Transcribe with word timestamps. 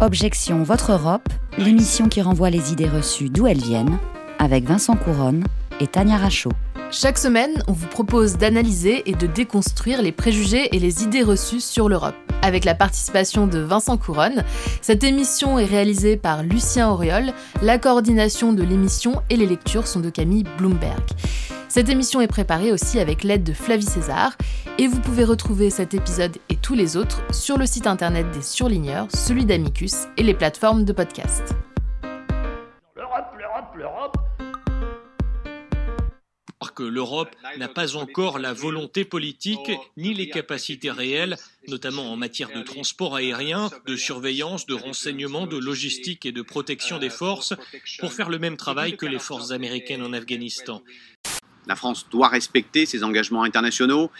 Objection 0.00 0.62
Votre 0.62 0.92
Europe, 0.92 1.28
l'émission 1.58 2.08
qui 2.08 2.22
renvoie 2.22 2.48
les 2.48 2.72
idées 2.72 2.88
reçues 2.88 3.28
d'où 3.28 3.46
elles 3.46 3.60
viennent, 3.60 3.98
avec 4.38 4.64
Vincent 4.64 4.96
Couronne 4.96 5.44
et 5.78 5.86
Tania 5.86 6.16
Rachaud. 6.16 6.52
Chaque 6.90 7.18
semaine, 7.18 7.62
on 7.68 7.72
vous 7.72 7.86
propose 7.86 8.38
d'analyser 8.38 9.02
et 9.04 9.14
de 9.14 9.26
déconstruire 9.26 10.00
les 10.00 10.10
préjugés 10.10 10.74
et 10.74 10.78
les 10.78 11.02
idées 11.02 11.22
reçues 11.22 11.60
sur 11.60 11.90
l'Europe. 11.90 12.14
Avec 12.40 12.64
la 12.64 12.74
participation 12.74 13.46
de 13.46 13.58
Vincent 13.58 13.98
Couronne, 13.98 14.42
cette 14.80 15.04
émission 15.04 15.58
est 15.58 15.66
réalisée 15.66 16.16
par 16.16 16.44
Lucien 16.44 16.88
Auriol, 16.88 17.34
la 17.60 17.78
coordination 17.78 18.54
de 18.54 18.62
l'émission 18.62 19.20
et 19.28 19.36
les 19.36 19.46
lectures 19.46 19.86
sont 19.86 20.00
de 20.00 20.08
Camille 20.08 20.44
Bloomberg. 20.56 21.02
Cette 21.70 21.88
émission 21.88 22.20
est 22.20 22.26
préparée 22.26 22.72
aussi 22.72 22.98
avec 22.98 23.22
l'aide 23.22 23.44
de 23.44 23.52
Flavie 23.52 23.84
César 23.84 24.36
et 24.76 24.88
vous 24.88 25.00
pouvez 25.00 25.22
retrouver 25.22 25.70
cet 25.70 25.94
épisode 25.94 26.36
et 26.48 26.56
tous 26.56 26.74
les 26.74 26.96
autres 26.96 27.22
sur 27.32 27.58
le 27.58 27.64
site 27.64 27.86
internet 27.86 28.28
des 28.32 28.42
surligneurs, 28.42 29.06
celui 29.14 29.44
d'Amicus 29.44 29.94
et 30.16 30.24
les 30.24 30.34
plateformes 30.34 30.84
de 30.84 30.92
podcast. 30.92 31.54
L'Europe, 32.96 33.36
l'Europe, 33.38 33.76
l'Europe. 33.76 34.16
que 36.80 36.82
l'Europe 36.82 37.36
n'a 37.58 37.68
pas 37.68 37.96
encore 37.96 38.38
la 38.38 38.54
volonté 38.54 39.04
politique 39.04 39.70
ni 39.98 40.14
les 40.14 40.30
capacités 40.30 40.90
réelles, 40.90 41.36
notamment 41.68 42.10
en 42.10 42.16
matière 42.16 42.50
de 42.50 42.62
transport 42.62 43.16
aérien, 43.16 43.70
de 43.86 43.96
surveillance, 43.96 44.64
de 44.64 44.72
renseignement, 44.72 45.46
de 45.46 45.58
logistique 45.58 46.24
et 46.24 46.32
de 46.32 46.40
protection 46.40 46.98
des 46.98 47.10
forces, 47.10 47.52
pour 47.98 48.14
faire 48.14 48.30
le 48.30 48.38
même 48.38 48.56
travail 48.56 48.96
que 48.96 49.04
les 49.04 49.18
forces 49.18 49.50
américaines 49.50 50.02
en 50.02 50.14
Afghanistan. 50.14 50.82
La 51.66 51.76
France 51.76 52.06
doit 52.10 52.28
respecter 52.28 52.86
ses 52.86 53.04
engagements 53.04 53.42
internationaux. 53.42 54.10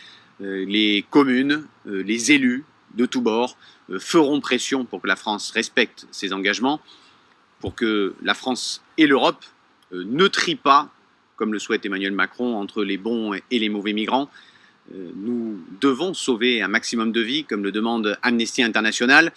Euh, 0.40 0.64
les 0.66 1.04
communes, 1.10 1.66
euh, 1.86 2.02
les 2.02 2.32
élus 2.32 2.64
de 2.94 3.06
tous 3.06 3.20
bords 3.20 3.56
euh, 3.90 3.98
feront 3.98 4.40
pression 4.40 4.84
pour 4.84 5.02
que 5.02 5.06
la 5.06 5.16
France 5.16 5.50
respecte 5.50 6.06
ses 6.10 6.32
engagements, 6.32 6.80
pour 7.60 7.74
que 7.74 8.14
la 8.22 8.34
France 8.34 8.82
et 8.96 9.06
l'Europe 9.06 9.44
ne 9.92 10.28
trient 10.28 10.56
pas 10.56 10.90
comme 11.36 11.52
le 11.54 11.58
souhaite 11.58 11.86
Emmanuel 11.86 12.12
Macron, 12.12 12.56
entre 12.56 12.84
les 12.84 12.98
bons 12.98 13.32
et 13.32 13.58
les 13.58 13.70
mauvais 13.70 13.94
migrants. 13.94 14.28
Nous 14.92 15.58
devons 15.80 16.12
sauver 16.12 16.60
un 16.60 16.68
maximum 16.68 17.12
de 17.12 17.22
vies, 17.22 17.44
comme 17.44 17.64
le 17.64 17.72
demande 17.72 18.18
Amnesty 18.20 18.62
International. 18.62 19.32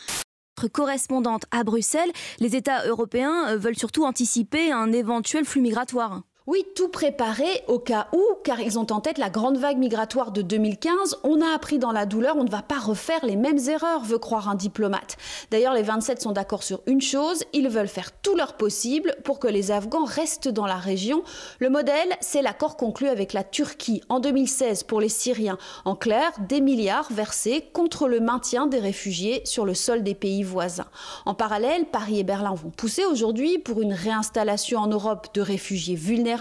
Correspondante 0.73 1.45
à 1.51 1.63
Bruxelles, 1.63 2.11
les 2.41 2.57
États 2.57 2.85
européens 2.87 3.55
veulent 3.55 3.77
surtout 3.77 4.03
anticiper 4.03 4.69
un 4.69 4.91
éventuel 4.91 5.45
flux 5.45 5.61
migratoire. 5.61 6.23
Oui, 6.45 6.65
tout 6.75 6.89
préparé 6.89 7.45
au 7.69 7.79
cas 7.79 8.07
où, 8.11 8.21
car 8.43 8.59
ils 8.59 8.77
ont 8.77 8.91
en 8.91 8.99
tête 8.99 9.17
la 9.17 9.29
grande 9.29 9.55
vague 9.55 9.77
migratoire 9.77 10.33
de 10.33 10.41
2015. 10.41 11.19
On 11.23 11.39
a 11.39 11.55
appris 11.55 11.79
dans 11.79 11.93
la 11.93 12.05
douleur, 12.05 12.35
on 12.35 12.43
ne 12.43 12.49
va 12.49 12.61
pas 12.61 12.79
refaire 12.79 13.25
les 13.25 13.37
mêmes 13.37 13.59
erreurs, 13.69 14.03
veut 14.03 14.17
croire 14.17 14.49
un 14.49 14.55
diplomate. 14.55 15.15
D'ailleurs, 15.51 15.73
les 15.73 15.83
27 15.83 16.21
sont 16.21 16.33
d'accord 16.33 16.63
sur 16.63 16.81
une 16.85 16.99
chose, 16.99 17.45
ils 17.53 17.69
veulent 17.69 17.87
faire 17.87 18.11
tout 18.11 18.35
leur 18.35 18.57
possible 18.57 19.15
pour 19.23 19.39
que 19.39 19.47
les 19.47 19.71
Afghans 19.71 20.03
restent 20.03 20.49
dans 20.49 20.65
la 20.65 20.75
région. 20.75 21.23
Le 21.59 21.69
modèle, 21.69 22.09
c'est 22.19 22.41
l'accord 22.41 22.75
conclu 22.75 23.07
avec 23.07 23.31
la 23.31 23.45
Turquie 23.45 24.01
en 24.09 24.19
2016 24.19 24.83
pour 24.83 24.99
les 24.99 25.07
Syriens. 25.07 25.57
En 25.85 25.95
clair, 25.95 26.33
des 26.49 26.59
milliards 26.59 27.07
versés 27.09 27.69
contre 27.71 28.09
le 28.09 28.19
maintien 28.19 28.67
des 28.67 28.79
réfugiés 28.79 29.43
sur 29.45 29.63
le 29.63 29.73
sol 29.73 30.03
des 30.03 30.13
pays 30.13 30.43
voisins. 30.43 30.87
En 31.25 31.35
parallèle, 31.35 31.85
Paris 31.85 32.19
et 32.19 32.25
Berlin 32.25 32.53
vont 32.53 32.69
pousser 32.69 33.05
aujourd'hui 33.05 33.59
pour 33.59 33.81
une 33.81 33.93
réinstallation 33.93 34.79
en 34.79 34.87
Europe 34.87 35.29
de 35.33 35.39
réfugiés 35.39 35.95
vulnérables 35.95 36.32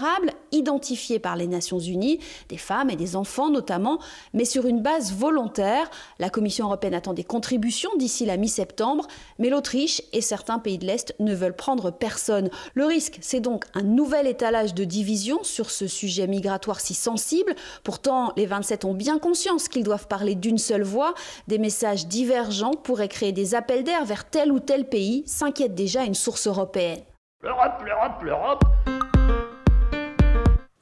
identifiés 0.51 1.19
par 1.19 1.35
les 1.35 1.47
Nations 1.47 1.79
Unies, 1.79 2.19
des 2.49 2.57
femmes 2.57 2.89
et 2.89 2.95
des 2.95 3.15
enfants 3.15 3.49
notamment, 3.49 3.99
mais 4.33 4.45
sur 4.45 4.67
une 4.67 4.81
base 4.81 5.13
volontaire. 5.13 5.89
La 6.19 6.29
Commission 6.29 6.65
européenne 6.65 6.93
attend 6.93 7.13
des 7.13 7.23
contributions 7.23 7.91
d'ici 7.97 8.25
la 8.25 8.37
mi-septembre, 8.37 9.07
mais 9.39 9.49
l'Autriche 9.49 10.01
et 10.13 10.21
certains 10.21 10.59
pays 10.59 10.77
de 10.77 10.85
l'Est 10.85 11.15
ne 11.19 11.33
veulent 11.33 11.55
prendre 11.55 11.91
personne. 11.91 12.49
Le 12.73 12.85
risque, 12.85 13.17
c'est 13.21 13.39
donc 13.39 13.65
un 13.73 13.83
nouvel 13.83 14.27
étalage 14.27 14.73
de 14.73 14.83
division 14.83 15.43
sur 15.43 15.69
ce 15.69 15.87
sujet 15.87 16.27
migratoire 16.27 16.79
si 16.79 16.93
sensible. 16.93 17.55
Pourtant, 17.83 18.33
les 18.37 18.45
27 18.45 18.85
ont 18.85 18.93
bien 18.93 19.19
conscience 19.19 19.67
qu'ils 19.67 19.83
doivent 19.83 20.07
parler 20.07 20.35
d'une 20.35 20.57
seule 20.57 20.83
voix. 20.83 21.13
Des 21.47 21.57
messages 21.57 22.07
divergents 22.07 22.73
pourraient 22.73 23.07
créer 23.07 23.31
des 23.31 23.55
appels 23.55 23.83
d'air 23.83 24.05
vers 24.05 24.29
tel 24.29 24.51
ou 24.51 24.59
tel 24.59 24.87
pays, 24.87 25.23
s'inquiète 25.25 25.75
déjà 25.75 26.03
une 26.03 26.15
source 26.15 26.47
européenne. 26.47 27.01
L'Europe, 27.41 27.83
l'Europe, 27.85 28.23
l'Europe. 28.23 28.63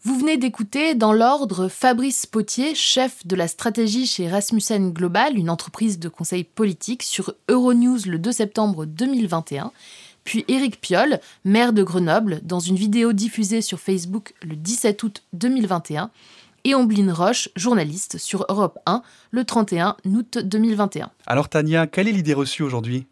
Vous 0.03 0.17
venez 0.17 0.37
d'écouter 0.37 0.95
dans 0.95 1.13
l'ordre 1.13 1.67
Fabrice 1.67 2.25
Potier, 2.25 2.73
chef 2.73 3.27
de 3.27 3.35
la 3.35 3.47
stratégie 3.47 4.07
chez 4.07 4.27
Rasmussen 4.27 4.91
Global, 4.91 5.37
une 5.37 5.49
entreprise 5.51 5.99
de 5.99 6.09
conseil 6.09 6.43
politique, 6.43 7.03
sur 7.03 7.35
Euronews 7.49 7.99
le 8.07 8.17
2 8.17 8.31
septembre 8.31 8.85
2021, 8.85 9.71
puis 10.23 10.43
Éric 10.47 10.81
Piolle, 10.81 11.19
maire 11.45 11.71
de 11.71 11.83
Grenoble, 11.83 12.39
dans 12.41 12.59
une 12.59 12.77
vidéo 12.77 13.13
diffusée 13.13 13.61
sur 13.61 13.79
Facebook 13.79 14.33
le 14.41 14.55
17 14.55 15.03
août 15.03 15.23
2021, 15.33 16.09
et 16.63 16.73
Ombline 16.73 17.11
Roche, 17.11 17.49
journaliste 17.55 18.17
sur 18.17 18.47
Europe 18.49 18.79
1, 18.87 19.03
le 19.29 19.45
31 19.45 19.97
août 20.05 20.39
2021. 20.39 21.11
Alors 21.27 21.47
Tania, 21.47 21.85
quelle 21.85 22.07
est 22.07 22.11
l'idée 22.11 22.33
reçue 22.33 22.63
aujourd'hui? 22.63 23.05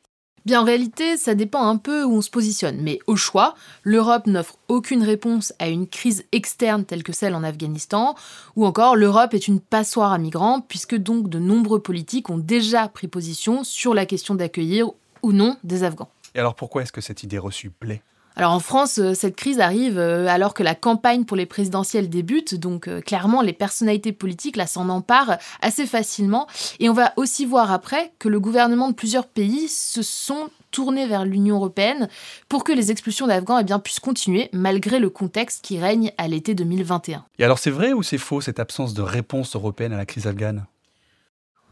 Bien 0.45 0.61
en 0.61 0.63
réalité, 0.63 1.17
ça 1.17 1.35
dépend 1.35 1.67
un 1.67 1.77
peu 1.77 2.03
où 2.03 2.13
on 2.13 2.21
se 2.21 2.29
positionne, 2.29 2.77
mais 2.81 2.99
au 3.07 3.15
choix, 3.15 3.55
l'Europe 3.83 4.27
n'offre 4.27 4.57
aucune 4.67 5.03
réponse 5.03 5.53
à 5.59 5.67
une 5.67 5.87
crise 5.87 6.25
externe 6.31 6.85
telle 6.85 7.03
que 7.03 7.13
celle 7.13 7.35
en 7.35 7.43
Afghanistan, 7.43 8.15
ou 8.55 8.65
encore 8.65 8.95
l'Europe 8.95 9.33
est 9.33 9.47
une 9.47 9.59
passoire 9.59 10.13
à 10.13 10.17
migrants, 10.17 10.61
puisque 10.61 10.95
donc 10.95 11.29
de 11.29 11.39
nombreux 11.39 11.81
politiques 11.81 12.29
ont 12.29 12.37
déjà 12.37 12.87
pris 12.87 13.07
position 13.07 13.63
sur 13.63 13.93
la 13.93 14.05
question 14.05 14.35
d'accueillir 14.35 14.91
ou 15.21 15.33
non 15.33 15.57
des 15.63 15.83
Afghans. 15.83 16.09
Et 16.35 16.39
alors 16.39 16.55
pourquoi 16.55 16.83
est-ce 16.83 16.91
que 16.91 17.01
cette 17.01 17.23
idée 17.23 17.39
reçue 17.39 17.69
plaît? 17.69 18.01
Alors 18.39 18.53
en 18.53 18.61
France, 18.61 18.99
euh, 18.99 19.13
cette 19.13 19.35
crise 19.35 19.59
arrive 19.59 19.99
euh, 19.99 20.25
alors 20.29 20.53
que 20.53 20.63
la 20.63 20.73
campagne 20.73 21.25
pour 21.25 21.35
les 21.35 21.45
présidentielles 21.45 22.07
débute, 22.07 22.55
donc 22.55 22.87
euh, 22.87 23.01
clairement 23.01 23.41
les 23.41 23.51
personnalités 23.51 24.13
politiques 24.13 24.55
là 24.55 24.65
s'en 24.65 24.87
emparent 24.87 25.37
assez 25.61 25.85
facilement. 25.85 26.47
Et 26.79 26.87
on 26.87 26.93
va 26.93 27.11
aussi 27.17 27.45
voir 27.45 27.69
après 27.69 28.13
que 28.17 28.29
le 28.29 28.39
gouvernement 28.39 28.87
de 28.87 28.93
plusieurs 28.93 29.27
pays 29.27 29.67
se 29.67 30.01
sont 30.01 30.49
tournés 30.71 31.05
vers 31.05 31.25
l'Union 31.25 31.57
européenne 31.57 32.07
pour 32.47 32.63
que 32.63 32.71
les 32.71 32.91
expulsions 32.91 33.27
d'Afghans 33.27 33.59
eh 33.59 33.65
bien, 33.65 33.77
puissent 33.77 33.99
continuer 33.99 34.47
malgré 34.53 34.99
le 34.99 35.09
contexte 35.09 35.61
qui 35.61 35.77
règne 35.77 36.13
à 36.17 36.29
l'été 36.29 36.55
2021. 36.55 37.25
Et 37.39 37.43
alors 37.43 37.59
c'est 37.59 37.71
vrai 37.71 37.91
ou 37.91 38.03
c'est 38.03 38.17
faux 38.17 38.39
cette 38.39 38.61
absence 38.61 38.93
de 38.93 39.01
réponse 39.01 39.57
européenne 39.57 39.91
à 39.91 39.97
la 39.97 40.05
crise 40.05 40.27
afghane? 40.27 40.65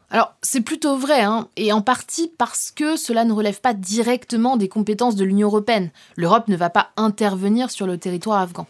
Alors, 0.09 0.35
c'est 0.41 0.61
plutôt 0.61 0.95
vrai, 0.95 1.21
hein, 1.21 1.49
et 1.57 1.73
en 1.73 1.81
partie 1.81 2.31
parce 2.37 2.71
que 2.71 2.95
cela 2.95 3.25
ne 3.25 3.33
relève 3.33 3.59
pas 3.59 3.73
directement 3.73 4.55
des 4.55 4.69
compétences 4.69 5.17
de 5.17 5.25
l'Union 5.25 5.49
européenne. 5.49 5.89
L'Europe 6.15 6.47
ne 6.47 6.55
va 6.55 6.69
pas 6.69 6.91
intervenir 6.95 7.69
sur 7.71 7.87
le 7.87 7.97
territoire 7.97 8.39
afghan. 8.39 8.67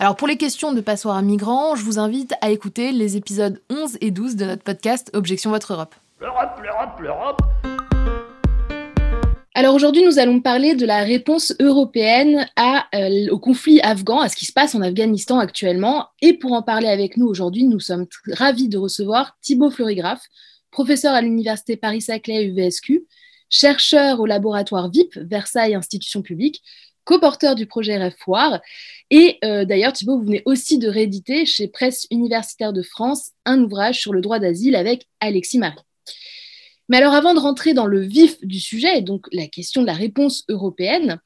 Alors, 0.00 0.16
pour 0.16 0.26
les 0.26 0.36
questions 0.36 0.72
de 0.72 0.80
passoires 0.80 1.16
à 1.16 1.22
migrants, 1.22 1.76
je 1.76 1.84
vous 1.84 2.00
invite 2.00 2.34
à 2.40 2.50
écouter 2.50 2.90
les 2.90 3.16
épisodes 3.16 3.60
11 3.70 3.98
et 4.00 4.10
12 4.10 4.34
de 4.34 4.44
notre 4.44 4.64
podcast 4.64 5.08
Objection 5.14 5.50
Votre 5.50 5.74
Europe. 5.74 5.94
L'Europe, 6.20 6.60
l'Europe, 6.60 7.00
l'Europe. 7.00 7.40
Alors 9.54 9.76
aujourd'hui, 9.76 10.02
nous 10.04 10.18
allons 10.18 10.40
parler 10.40 10.74
de 10.74 10.86
la 10.86 11.04
réponse 11.04 11.54
européenne 11.60 12.48
à, 12.56 12.86
euh, 12.94 13.28
au 13.30 13.38
conflit 13.38 13.80
afghan, 13.82 14.18
à 14.18 14.28
ce 14.28 14.34
qui 14.34 14.46
se 14.46 14.52
passe 14.52 14.74
en 14.74 14.80
Afghanistan 14.80 15.38
actuellement. 15.38 16.08
Et 16.22 16.32
pour 16.32 16.54
en 16.54 16.62
parler 16.62 16.88
avec 16.88 17.16
nous 17.18 17.26
aujourd'hui, 17.26 17.64
nous 17.64 17.78
sommes 17.78 18.06
ravis 18.32 18.68
de 18.68 18.78
recevoir 18.78 19.36
Thibaut 19.42 19.70
Florigraphe, 19.70 20.22
professeur 20.72 21.14
à 21.14 21.22
l'université 21.22 21.76
Paris-Saclay 21.76 22.46
UVSQ, 22.46 23.06
chercheur 23.48 24.18
au 24.18 24.26
laboratoire 24.26 24.90
VIP 24.90 25.16
Versailles 25.18 25.74
Institution 25.74 26.22
publique, 26.22 26.62
co-porteur 27.04 27.54
du 27.54 27.66
projet 27.66 28.10
Foire. 28.18 28.60
Et 29.10 29.38
euh, 29.44 29.64
d'ailleurs, 29.64 29.92
Thibault, 29.92 30.18
vous 30.18 30.24
venez 30.24 30.42
aussi 30.46 30.78
de 30.78 30.88
rééditer 30.88 31.46
chez 31.46 31.68
Presse 31.68 32.06
universitaire 32.10 32.72
de 32.72 32.82
France 32.82 33.32
un 33.44 33.62
ouvrage 33.62 34.00
sur 34.00 34.12
le 34.12 34.20
droit 34.20 34.38
d'asile 34.38 34.74
avec 34.74 35.06
Alexis 35.20 35.58
Marie. 35.58 35.78
Mais 36.88 36.96
alors, 36.96 37.14
avant 37.14 37.34
de 37.34 37.38
rentrer 37.38 37.74
dans 37.74 37.86
le 37.86 38.00
vif 38.00 38.36
du 38.42 38.58
sujet, 38.58 39.02
donc 39.02 39.26
la 39.32 39.46
question 39.46 39.82
de 39.82 39.86
la 39.86 39.92
réponse 39.92 40.44
européenne, 40.48 41.20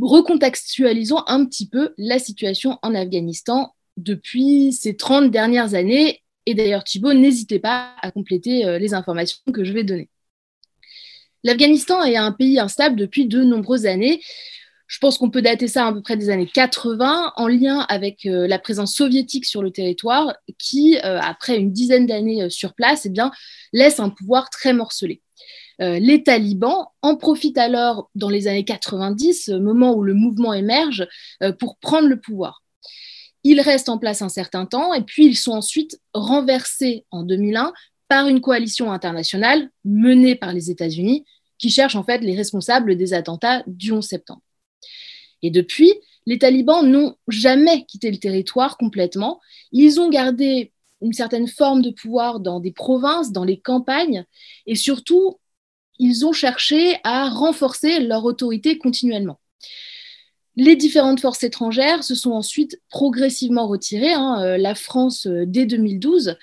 recontextualisons 0.00 1.22
un 1.26 1.46
petit 1.46 1.68
peu 1.68 1.94
la 1.96 2.18
situation 2.18 2.78
en 2.82 2.94
Afghanistan 2.94 3.74
depuis 3.96 4.72
ces 4.72 4.96
30 4.96 5.30
dernières 5.30 5.74
années 5.74 6.22
et 6.46 6.54
d'ailleurs, 6.54 6.84
Thibault, 6.84 7.12
n'hésitez 7.12 7.58
pas 7.58 7.94
à 8.00 8.10
compléter 8.10 8.64
euh, 8.64 8.78
les 8.78 8.94
informations 8.94 9.40
que 9.52 9.64
je 9.64 9.72
vais 9.72 9.84
donner. 9.84 10.08
L'Afghanistan 11.44 12.02
est 12.02 12.16
un 12.16 12.32
pays 12.32 12.58
instable 12.58 12.96
depuis 12.96 13.26
de 13.26 13.42
nombreuses 13.42 13.86
années. 13.86 14.20
Je 14.86 14.98
pense 14.98 15.18
qu'on 15.18 15.30
peut 15.30 15.42
dater 15.42 15.68
ça 15.68 15.86
à 15.86 15.92
peu 15.92 16.02
près 16.02 16.16
des 16.16 16.30
années 16.30 16.50
80, 16.52 17.34
en 17.36 17.46
lien 17.46 17.86
avec 17.88 18.26
euh, 18.26 18.48
la 18.48 18.58
présence 18.58 18.94
soviétique 18.94 19.44
sur 19.44 19.62
le 19.62 19.70
territoire, 19.70 20.34
qui, 20.58 20.98
euh, 21.04 21.20
après 21.20 21.56
une 21.56 21.72
dizaine 21.72 22.06
d'années 22.06 22.50
sur 22.50 22.74
place, 22.74 23.06
eh 23.06 23.10
bien, 23.10 23.30
laisse 23.72 24.00
un 24.00 24.10
pouvoir 24.10 24.50
très 24.50 24.72
morcelé. 24.72 25.22
les 25.78 26.22
talibans 26.22 26.88
en 27.00 27.16
profitent 27.16 27.56
alors 27.56 28.10
dans 28.14 28.28
les 28.28 28.48
années 28.48 28.64
90, 28.64 29.48
moment 29.60 29.94
où 29.94 30.02
le 30.02 30.14
mouvement 30.14 30.52
émerge, 30.52 31.06
pour 31.58 31.78
prendre 31.78 32.08
le 32.08 32.20
pouvoir. 32.20 32.62
Ils 33.44 33.60
restent 33.60 33.88
en 33.88 33.98
place 33.98 34.22
un 34.22 34.28
certain 34.28 34.66
temps 34.66 34.92
et 34.92 35.02
puis 35.02 35.26
ils 35.26 35.36
sont 35.36 35.52
ensuite 35.52 36.00
renversés 36.12 37.04
en 37.10 37.22
2001 37.22 37.72
par 38.08 38.28
une 38.28 38.40
coalition 38.40 38.92
internationale 38.92 39.70
menée 39.84 40.34
par 40.34 40.52
les 40.52 40.70
États-Unis 40.70 41.24
qui 41.58 41.70
cherche 41.70 41.94
en 41.94 42.02
fait 42.02 42.18
les 42.18 42.34
responsables 42.34 42.96
des 42.96 43.12
attentats 43.12 43.62
du 43.66 43.92
11 43.92 44.04
septembre. 44.04 44.42
Et 45.42 45.50
depuis, 45.50 45.92
les 46.26 46.38
talibans 46.38 46.86
n'ont 46.86 47.14
jamais 47.28 47.84
quitté 47.84 48.10
le 48.10 48.18
territoire 48.18 48.76
complètement. 48.76 49.40
Ils 49.72 50.00
ont 50.00 50.10
gardé 50.10 50.72
une 51.00 51.12
certaine 51.12 51.48
forme 51.48 51.82
de 51.82 51.90
pouvoir 51.90 52.40
dans 52.40 52.60
des 52.60 52.72
provinces, 52.72 53.32
dans 53.32 53.44
les 53.44 53.58
campagnes, 53.58 54.24
et 54.66 54.74
surtout, 54.74 55.38
ils 55.98 56.26
ont 56.26 56.32
cherché 56.32 56.98
à 57.04 57.28
renforcer 57.28 58.00
leur 58.00 58.24
autorité 58.24 58.78
continuellement. 58.78 59.38
Les 60.60 60.76
différentes 60.76 61.20
forces 61.20 61.42
étrangères 61.42 62.04
se 62.04 62.14
sont 62.14 62.32
ensuite 62.32 62.82
progressivement 62.90 63.66
retirées. 63.66 64.12
Hein. 64.12 64.42
Euh, 64.42 64.58
la 64.58 64.74
France, 64.74 65.26
euh, 65.26 65.44
dès 65.46 65.64
2012, 65.64 66.36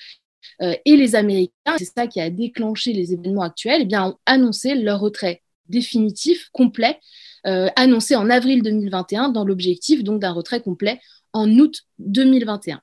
euh, 0.64 0.74
et 0.86 0.96
les 0.96 1.14
Américains, 1.14 1.76
c'est 1.78 1.94
ça 1.96 2.08
qui 2.08 2.20
a 2.20 2.32
déclenché 2.32 2.94
les 2.94 3.14
événements 3.14 3.44
actuels, 3.44 3.82
eh 3.84 3.86
bien, 3.86 4.08
ont 4.08 4.18
annoncé 4.26 4.74
leur 4.74 5.02
retrait 5.02 5.44
définitif, 5.70 6.50
complet, 6.52 7.00
annoncé 7.44 8.16
en 8.16 8.30
avril 8.30 8.64
2021, 8.64 9.30
dans 9.30 9.46
l'objectif 9.46 10.04
donc 10.04 10.20
d'un 10.20 10.32
retrait 10.32 10.62
complet 10.62 11.00
en 11.32 11.50
août 11.60 11.84
2021. 12.00 12.82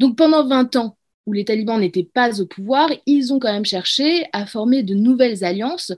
Donc 0.00 0.16
pendant 0.16 0.46
20 0.46 0.76
ans 0.76 0.98
où 1.26 1.32
les 1.32 1.44
talibans 1.44 1.80
n'étaient 1.80 2.08
pas 2.12 2.40
au 2.40 2.46
pouvoir, 2.46 2.90
ils 3.06 3.32
ont 3.32 3.38
quand 3.38 3.52
même 3.52 3.64
cherché 3.64 4.26
à 4.32 4.46
former 4.46 4.82
de 4.82 4.94
nouvelles 4.94 5.42
alliances 5.44 5.92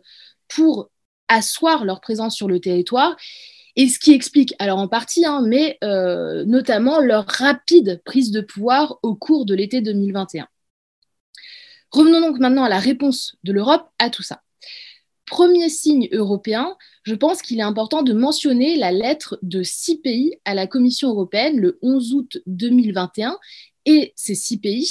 pour 0.49 0.91
asseoir 1.29 1.85
leur 1.85 2.01
présence 2.01 2.37
sur 2.37 2.49
le 2.49 2.61
territoire. 2.61 3.17
Et 3.77 3.89
ce 3.89 3.99
qui 3.99 4.13
explique, 4.13 4.55
alors 4.59 4.79
en 4.79 4.89
partie, 4.89 5.27
hein, 5.27 5.43
mais 5.47 5.77
euh, 5.85 6.45
notamment 6.47 6.99
leur 6.99 7.27
rapide 7.27 8.01
prise 8.05 8.31
de 8.31 8.41
pouvoir 8.41 8.99
au 9.03 9.15
cours 9.15 9.45
de 9.45 9.55
l'été 9.55 9.83
2021. 9.83 10.49
Revenons 11.91 12.21
donc 12.21 12.39
maintenant 12.39 12.65
à 12.65 12.69
la 12.71 12.79
réponse 12.79 13.37
de 13.45 13.53
l'Europe 13.53 13.89
à 13.99 14.09
tout 14.09 14.23
ça. 14.23 14.43
Premier 15.27 15.69
signe 15.69 16.09
européen, 16.13 16.77
je 17.03 17.15
pense 17.15 17.43
qu'il 17.43 17.59
est 17.59 17.63
important 17.63 18.03
de 18.03 18.13
mentionner 18.13 18.77
la 18.77 18.93
lettre 18.93 19.39
de 19.43 19.63
six 19.63 19.99
pays 19.99 20.39
à 20.45 20.55
la 20.55 20.67
Commission 20.67 21.11
européenne 21.11 21.59
le 21.59 21.79
11 21.83 22.15
août 22.15 22.39
2021 22.47 23.37
et 23.87 24.13
ces 24.17 24.35
six 24.35 24.59
pays, 24.59 24.89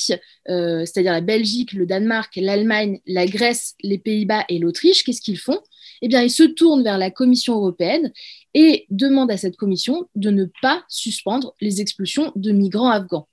euh, 0.50 0.86
c'est-à-dire 0.86 1.12
la 1.12 1.22
Belgique, 1.22 1.74
le 1.74 1.86
Danemark, 1.86 2.34
l'Allemagne, 2.36 3.00
la 3.06 3.26
Grèce, 3.26 3.76
les 3.82 3.98
Pays-Bas 3.98 4.46
et 4.48 4.60
l'Autriche, 4.60 5.04
qu'est-ce 5.04 5.22
qu'ils 5.22 5.40
font? 5.40 5.60
Eh 6.02 6.08
bien, 6.08 6.22
ils 6.22 6.32
se 6.32 6.44
tournent 6.44 6.84
vers 6.84 6.98
la 6.98 7.12
Commission 7.12 7.56
européenne 7.56 8.12
et 8.54 8.86
demandent 8.90 9.32
à 9.32 9.38
cette 9.38 9.58
commission 9.58 10.08
de 10.16 10.30
ne 10.30 10.46
pas 10.62 10.84
suspendre 10.88 11.54
les 11.62 11.82
expulsions 11.82 12.32
de 12.36 12.52
migrants 12.52 12.90
afghans. 12.90 13.28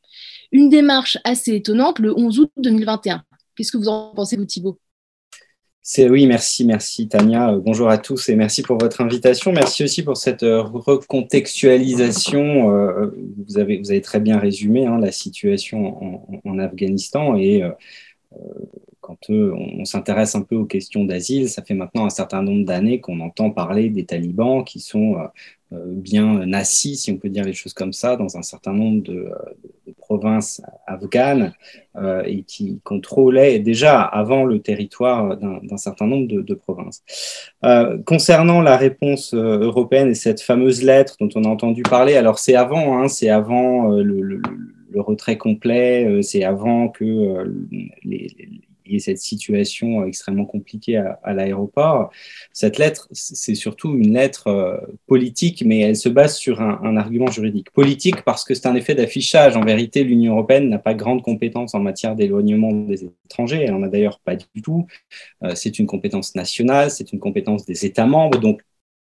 Une 0.50 0.68
démarche 0.68 1.18
assez 1.24 1.54
étonnante 1.54 1.98
le 1.98 2.18
11 2.18 2.40
août 2.40 2.50
2021. 2.58 3.22
Qu'est-ce 3.56 3.72
que 3.72 3.78
vous 3.78 3.88
en 3.88 4.12
pensez, 4.14 4.36
vous, 4.36 4.44
Thibault? 4.44 4.78
Oui, 5.98 6.26
merci, 6.26 6.64
merci 6.64 7.08
Tania. 7.08 7.52
Euh, 7.52 7.58
bonjour 7.58 7.88
à 7.88 7.98
tous 7.98 8.28
et 8.28 8.36
merci 8.36 8.62
pour 8.62 8.78
votre 8.78 9.00
invitation. 9.00 9.52
Merci 9.52 9.82
aussi 9.82 10.04
pour 10.04 10.16
cette 10.16 10.44
euh, 10.44 10.62
recontextualisation. 10.62 12.70
Euh, 12.70 13.10
vous 13.48 13.58
avez, 13.58 13.78
vous 13.78 13.90
avez 13.90 14.00
très 14.00 14.20
bien 14.20 14.38
résumé 14.38 14.86
hein, 14.86 14.98
la 14.98 15.10
situation 15.10 16.22
en, 16.44 16.58
Afghanistan 16.60 17.36
et 17.36 17.64
quand 19.02 19.18
on, 19.28 19.84
s'intéresse 19.84 20.34
un 20.34 20.42
peu 20.42 20.56
aux 20.56 20.64
questions 20.64 21.04
d'asile, 21.04 21.50
ça 21.50 21.62
fait 21.62 21.74
maintenant 21.74 22.06
un 22.06 22.10
certain 22.10 22.42
nombre 22.42 22.64
d'années 22.64 23.00
qu'on 23.00 23.20
entend 23.20 23.50
parler 23.50 23.90
des 23.90 24.06
talibans 24.06 24.64
qui 24.64 24.80
sont 24.80 25.16
bien 25.70 26.52
assis, 26.52 26.96
si 26.96 27.10
on 27.12 27.16
peut 27.16 27.28
dire 27.28 27.44
les 27.44 27.52
choses 27.52 27.74
comme 27.74 27.92
ça, 27.92 28.16
dans 28.16 28.36
un 28.36 28.42
certain 28.42 28.72
nombre 28.72 29.02
de, 29.02 29.30
provinces 30.12 30.60
afghanes 30.86 31.54
euh, 31.96 32.22
et 32.26 32.42
qui 32.42 32.80
contrôlait 32.84 33.60
déjà 33.60 34.02
avant 34.02 34.44
le 34.44 34.60
territoire 34.60 35.36
d'un 35.38 35.76
certain 35.76 36.06
nombre 36.06 36.26
de, 36.26 36.54
provinces. 36.54 37.02
Euh, 37.64 37.98
concernant 38.04 38.60
la 38.60 38.76
réponse 38.76 39.32
euh, 39.32 39.60
européenne 39.60 40.08
et 40.08 40.14
cette 40.14 40.42
fameuse 40.42 40.82
lettre 40.82 41.16
dont 41.20 41.30
on 41.34 41.44
a 41.44 41.48
entendu 41.48 41.82
parler, 41.82 42.16
alors 42.16 42.38
c'est 42.38 42.56
avant, 42.56 42.98
hein, 42.98 43.08
c'est 43.08 43.30
avant 43.30 43.90
le, 43.90 44.42
retrait 44.94 45.38
complet, 45.38 46.20
c'est 46.22 46.44
avant 46.44 46.88
que 46.88 47.04
les, 48.04 48.28
ait 48.86 48.98
cette 48.98 49.18
situation 49.18 50.04
extrêmement 50.04 50.44
compliquée 50.44 50.96
à, 50.96 51.32
l'aéroport. 51.32 52.10
Cette 52.52 52.78
lettre, 52.78 53.08
c'est 53.12 53.54
surtout 53.54 53.94
une 53.96 54.14
lettre 54.14 54.48
euh, 54.48 54.76
politique, 55.06 55.62
mais 55.64 55.80
elle 55.80 55.96
se 55.96 56.08
base 56.08 56.36
sur 56.36 56.60
un, 56.60 56.96
argument 56.96 57.30
juridique. 57.30 57.70
Politique 57.70 58.22
parce 58.22 58.44
que 58.44 58.54
c'est 58.54 58.66
un 58.66 58.74
effet 58.74 58.94
d'affichage. 58.94 59.56
En 59.56 59.64
vérité, 59.64 60.04
l'Union 60.04 60.34
européenne 60.34 60.68
n'a 60.68 60.78
pas 60.78 60.94
grande 60.94 61.22
compétence 61.22 61.74
en 61.74 61.80
matière 61.80 62.14
d'éloignement 62.14 62.72
des 62.72 63.08
étrangers. 63.24 63.62
Elle 63.62 63.72
n'en 63.72 63.82
a 63.82 63.88
d'ailleurs 63.88 64.20
pas 64.20 64.36
du 64.36 64.62
tout. 64.62 64.86
Euh, 65.42 65.54
c'est 65.54 65.78
une 65.78 65.86
compétence 65.86 66.34
nationale, 66.34 66.90
c'est 66.90 67.12
une 67.12 67.18
compétence 67.18 67.64
des 67.64 67.86
États 67.86 68.06
membres. 68.06 68.38
Donc, 68.38 68.62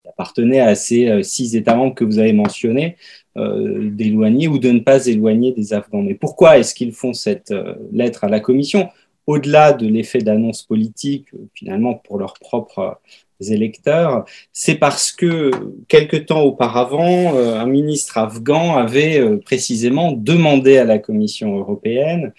il 0.05 0.09
appartenait 0.09 0.61
à 0.61 0.75
ces 0.75 1.09
euh, 1.09 1.23
six 1.23 1.57
États 1.57 1.75
membres 1.75 1.95
que 1.95 2.05
vous 2.05 2.19
avez 2.19 2.33
mentionnés 2.33 2.97
d'éloigner 3.35 4.47
ou 4.47 4.59
de 4.59 4.71
ne 4.71 4.81
pas 4.81 5.07
éloigner 5.07 5.53
des 5.53 5.73
Afghans. 5.73 6.03
Mais 6.03 6.13
pourquoi 6.15 6.59
est-ce 6.59 6.75
qu'ils 6.75 6.93
font 6.93 7.15
cette 7.15 7.55
lettre 7.91 8.25
à 8.25 8.29
la 8.29 8.41
Commission? 8.41 8.91
Au-delà 9.27 9.73
de 9.73 9.87
l'effet 9.87 10.19
d'annonce 10.19 10.63
politique, 10.63 11.29
euh, 11.35 11.49
finalement 11.55 11.95
pour 11.95 12.19
leurs 12.19 12.35
propres 12.35 12.99
euh, 13.41 13.45
électeurs, 13.45 14.25
c'est 14.53 14.77
parce 14.77 15.13
que 15.13 15.51
quelque 15.89 16.17
temps 16.17 16.43
auparavant, 16.43 17.37
euh, 17.37 17.59
un 17.59 17.67
ministre 17.67 18.19
afghan 18.19 18.77
avait 18.77 19.39
précisément 19.39 20.13
demandé 20.13 20.79
à 20.79 20.85
la 20.85 20.99
Commission 20.99 21.59
européenne 21.59 22.33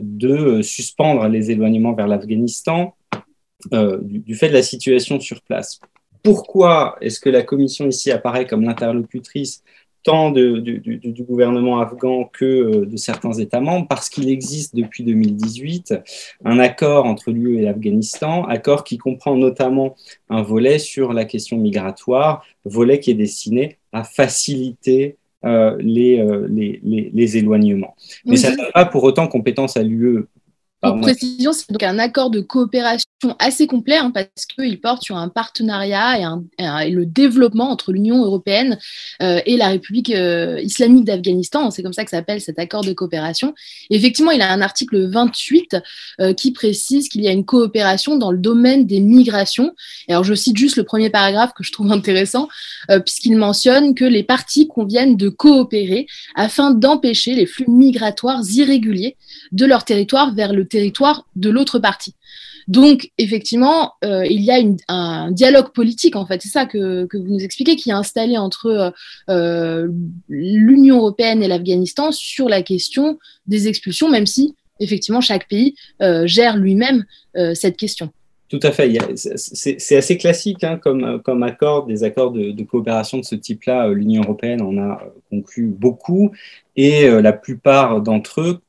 de 0.00 0.62
suspendre 0.62 1.28
les 1.28 1.50
éloignements 1.50 1.92
vers 1.92 2.08
l'Afghanistan 2.08 2.94
du, 3.70 4.34
fait 4.34 4.48
de 4.48 4.54
la 4.54 4.62
situation 4.62 5.20
sur 5.20 5.42
place. 5.42 5.78
Pourquoi 6.22 6.96
est-ce 7.02 7.20
que 7.20 7.28
la 7.28 7.42
Commission 7.42 7.86
ici 7.86 8.10
apparaît 8.10 8.46
comme 8.46 8.62
l'interlocutrice 8.62 9.62
tant 10.02 10.30
du, 10.30 11.24
gouvernement 11.28 11.80
afghan 11.80 12.24
que 12.32 12.44
euh, 12.44 12.86
de 12.86 12.96
certains 12.96 13.32
États 13.32 13.60
membres, 13.60 13.86
parce 13.88 14.08
qu'il 14.08 14.28
existe 14.28 14.74
depuis 14.74 15.04
2018 15.04 15.94
un 16.44 16.58
accord 16.58 17.06
entre 17.06 17.30
l'UE 17.30 17.58
et 17.58 17.62
l'Afghanistan, 17.62 18.44
accord 18.44 18.84
qui 18.84 18.98
comprend 18.98 19.36
notamment 19.36 19.94
un 20.28 20.42
volet 20.42 20.78
sur 20.78 21.12
la 21.12 21.24
question 21.24 21.56
migratoire, 21.56 22.44
volet 22.64 23.00
qui 23.00 23.10
est 23.10 23.14
destiné 23.14 23.78
à 23.92 24.04
faciliter 24.04 25.16
euh, 25.44 25.76
les, 25.80 26.20
euh, 26.20 26.46
les, 26.48 26.80
les, 26.84 27.36
éloignements. 27.36 27.96
Mais 28.24 28.36
ça 28.36 28.54
n'a 28.54 28.70
pas 28.70 28.84
pour 28.84 29.02
autant 29.02 29.26
compétence 29.26 29.76
à 29.76 29.82
l'UE 29.82 30.26
pour 30.82 31.00
précision, 31.00 31.52
c'est 31.52 31.70
donc 31.70 31.82
un 31.84 31.98
accord 31.98 32.30
de 32.30 32.40
coopération 32.40 33.06
assez 33.38 33.68
complet 33.68 33.96
hein, 33.96 34.10
parce 34.12 34.46
qu'il 34.46 34.80
porte 34.80 35.04
sur 35.04 35.16
un 35.16 35.28
partenariat 35.28 36.18
et, 36.58 36.90
le 36.90 37.06
développement 37.06 37.70
entre 37.70 37.92
l'Union 37.92 38.24
européenne 38.24 38.78
euh, 39.22 39.40
et 39.46 39.56
la 39.56 39.68
République 39.68 40.10
euh, 40.10 40.60
islamique 40.60 41.04
d'Afghanistan. 41.04 41.70
C'est 41.70 41.84
comme 41.84 41.92
ça 41.92 42.04
que 42.04 42.10
s'appelle 42.10 42.40
cet 42.40 42.58
accord 42.58 42.82
de 42.82 42.92
coopération. 42.92 43.54
effectivement, 43.90 44.32
il 44.32 44.42
a 44.42 44.50
un 44.50 44.60
article 44.60 45.08
28 45.08 45.76
euh, 46.20 46.34
qui 46.34 46.50
précise 46.52 47.08
qu'il 47.08 47.22
y 47.22 47.28
a 47.28 47.32
une 47.32 47.44
coopération 47.44 48.16
dans 48.16 48.32
le 48.32 48.38
domaine 48.38 48.84
des 48.84 49.00
migrations. 49.00 49.74
alors, 50.08 50.24
je 50.24 50.34
cite 50.34 50.56
juste 50.56 50.76
le 50.76 50.84
premier 50.84 51.10
paragraphe 51.10 51.52
que 51.54 51.62
je 51.62 51.70
trouve 51.70 51.92
intéressant 51.92 52.48
puisqu'il 53.04 53.36
mentionne 53.36 53.94
que 53.94 54.04
les 54.04 54.24
parties 54.24 54.66
conviennent 54.66 55.16
de 55.16 55.28
coopérer 55.28 56.06
afin 56.34 56.72
d'empêcher 56.72 57.34
les 57.34 57.46
flux 57.46 57.68
migratoires 57.68 58.42
irréguliers 58.52 59.16
de 59.52 59.66
leur 59.66 59.84
territoire 59.84 60.34
vers 60.34 60.52
le 60.52 60.64
territoire 60.72 61.26
de 61.36 61.50
l'autre 61.50 61.78
partie. 61.78 62.14
Donc, 62.68 63.10
effectivement, 63.18 63.92
euh, 64.04 64.24
il 64.26 64.42
y 64.42 64.50
a 64.50 64.62
un 64.88 65.30
dialogue 65.30 65.72
politique, 65.72 66.16
en 66.16 66.26
fait, 66.26 66.40
c'est 66.42 66.48
ça 66.48 66.66
que, 66.66 67.08
vous 67.12 67.24
nous 67.24 67.42
expliquez, 67.42 67.76
qui 67.76 67.90
est 67.90 67.94
installé 67.94 68.38
entre 68.38 68.66
euh, 68.66 68.90
euh, 69.30 69.88
l'Union 70.28 70.98
européenne 70.98 71.42
et 71.42 71.48
l'Afghanistan 71.48 72.12
sur 72.12 72.48
la 72.48 72.62
question 72.62 73.18
des 73.46 73.68
expulsions, 73.68 74.08
même 74.08 74.26
si, 74.26 74.54
effectivement, 74.80 75.20
chaque 75.20 75.48
pays 75.48 75.74
gère 76.24 76.56
lui-même 76.56 77.04
cette 77.54 77.76
question. 77.76 78.10
Tout 78.48 78.60
à 78.62 78.70
fait. 78.70 78.92
C'est 79.16 79.96
assez 79.96 80.18
classique 80.18 80.62
hein, 80.64 80.76
comme, 80.76 81.22
comme 81.22 81.42
accord, 81.42 81.86
des 81.86 82.04
accords 82.04 82.32
de 82.32 82.62
coopération 82.64 83.18
de 83.18 83.24
ce 83.24 83.34
type-là. 83.34 83.88
L'Union 83.88 84.22
européenne 84.22 84.60
en 84.60 84.76
a 84.78 85.00
conclu 85.30 85.66
beaucoup 85.66 86.32
et 86.76 87.08
la 87.08 87.32
plupart 87.32 88.00
d'entre 88.02 88.40
eux 88.40 88.60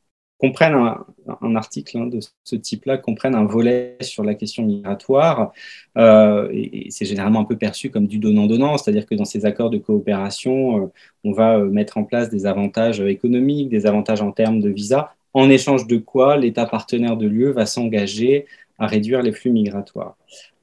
comprennent 0.43 0.75
un, 0.75 1.55
article 1.55 1.99
hein, 1.99 2.07
de 2.07 2.19
ce 2.43 2.57
type-là, 2.57 2.97
comprennent 2.97 3.33
un 3.33 3.45
volet 3.45 3.95
sur 4.01 4.25
la 4.25 4.35
question 4.35 4.65
migratoire. 4.65 5.53
Euh, 5.97 6.49
et, 6.51 6.87
c'est 6.89 7.05
généralement 7.05 7.39
un 7.39 7.45
peu 7.45 7.57
perçu 7.57 7.89
comme 7.89 8.07
du 8.07 8.19
donnant-donnant, 8.19 8.77
c'est-à-dire 8.77 9.05
que 9.05 9.15
dans 9.15 9.23
ces 9.23 9.45
accords 9.45 9.69
de 9.69 9.77
coopération, 9.77 10.83
euh, 10.83 10.91
on 11.23 11.31
va 11.31 11.59
euh, 11.59 11.69
mettre 11.69 11.97
en 11.97 12.03
place 12.03 12.29
des 12.29 12.45
avantages 12.45 12.99
économiques, 12.99 13.69
des 13.69 13.85
avantages 13.85 14.21
en 14.21 14.33
termes 14.33 14.59
de 14.59 14.69
visa, 14.69 15.15
en 15.33 15.49
échange 15.49 15.87
de 15.87 15.95
quoi 15.95 16.35
l'État 16.35 16.65
partenaire 16.65 17.15
de 17.15 17.25
l'UE 17.25 17.53
va 17.53 17.65
s'engager 17.65 18.45
à 18.79 18.87
réduire 18.87 19.21
les 19.21 19.31
flux 19.31 19.51
migratoires 19.51 20.17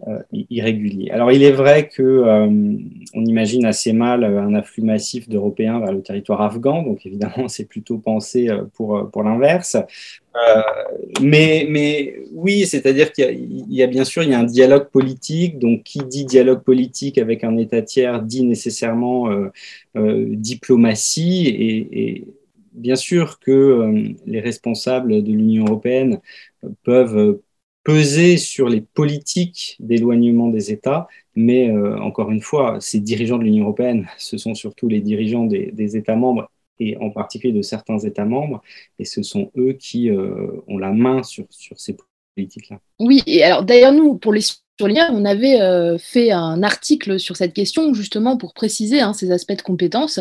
euh, 0.08 0.18
irréguliers. 0.32 1.10
Alors 1.10 1.30
il 1.30 1.42
est 1.42 1.52
vrai 1.52 1.88
que 1.88 2.02
euh, 2.02 2.46
on 3.14 3.24
imagine 3.24 3.64
assez 3.64 3.92
mal 3.92 4.24
un 4.24 4.54
afflux 4.54 4.82
massif 4.82 5.28
d'Européens 5.28 5.78
vers 5.78 5.92
le 5.92 6.02
territoire 6.02 6.40
afghan, 6.40 6.82
donc 6.82 7.06
évidemment 7.06 7.46
c'est 7.48 7.66
plutôt 7.66 7.98
pensé 7.98 8.48
pour, 8.74 9.10
pour 9.10 9.22
l'inverse. 9.22 9.76
mais, 11.20 11.66
mais 11.68 12.16
oui, 12.32 12.66
c'est-à-dire 12.66 13.12
qu'il 13.12 13.64
y, 13.68 13.82
a 13.82 13.86
bien 13.86 14.04
sûr 14.04 14.22
il 14.22 14.30
y 14.30 14.34
a 14.34 14.40
un 14.40 14.44
dialogue 14.44 14.88
politique, 14.88 15.58
donc 15.58 15.84
qui 15.84 16.00
dit 16.00 16.24
dialogue 16.24 16.62
politique 16.62 17.18
avec 17.18 17.44
un 17.44 17.56
État 17.58 17.82
tiers 17.82 18.22
dit 18.22 18.44
nécessairement 18.44 19.28
diplomatie 19.96 21.48
et 21.48 22.24
bien 22.72 22.96
sûr 22.96 23.40
que 23.40 24.14
les 24.26 24.40
responsables 24.40 25.22
de 25.22 25.32
l'Union 25.32 25.64
européenne 25.66 26.20
peuvent 26.84 27.40
peser 27.82 28.36
sur 28.36 28.68
les 28.68 28.80
politiques 28.80 29.76
d'éloignement 29.80 30.48
des 30.48 30.70
États, 30.72 31.08
mais 31.34 31.70
euh, 31.70 31.98
encore 32.00 32.30
une 32.30 32.42
fois, 32.42 32.78
ces 32.80 33.00
dirigeants 33.00 33.38
de 33.38 33.44
l'Union 33.44 33.64
européenne, 33.64 34.08
ce 34.18 34.36
sont 34.36 34.54
surtout 34.54 34.88
les 34.88 35.00
dirigeants 35.00 35.46
des, 35.46 35.96
États 35.96 36.16
membres 36.16 36.50
et 36.78 36.96
en 36.98 37.10
particulier 37.10 37.52
de 37.52 37.62
certains 37.62 37.98
États 37.98 38.24
membres, 38.24 38.62
et 38.98 39.04
ce 39.04 39.22
sont 39.22 39.50
eux 39.56 39.74
qui 39.74 40.10
euh, 40.10 40.50
ont 40.66 40.78
la 40.78 40.92
main 40.92 41.22
sur, 41.22 41.44
sur 41.50 41.78
ces 41.78 41.96
politiques-là. 42.36 42.80
Oui, 42.98 43.22
et 43.26 43.42
alors 43.44 43.64
d'ailleurs, 43.64 43.92
nous, 43.92 44.16
pour 44.16 44.32
les 44.32 44.42
on 44.82 45.24
avait 45.24 45.60
euh, 45.60 45.98
fait 45.98 46.30
un 46.30 46.62
article 46.62 47.18
sur 47.18 47.36
cette 47.36 47.52
question 47.52 47.94
justement 47.94 48.36
pour 48.36 48.54
préciser 48.54 49.00
hein, 49.00 49.12
ces 49.12 49.30
aspects 49.32 49.56
de 49.56 49.62
compétences. 49.62 50.20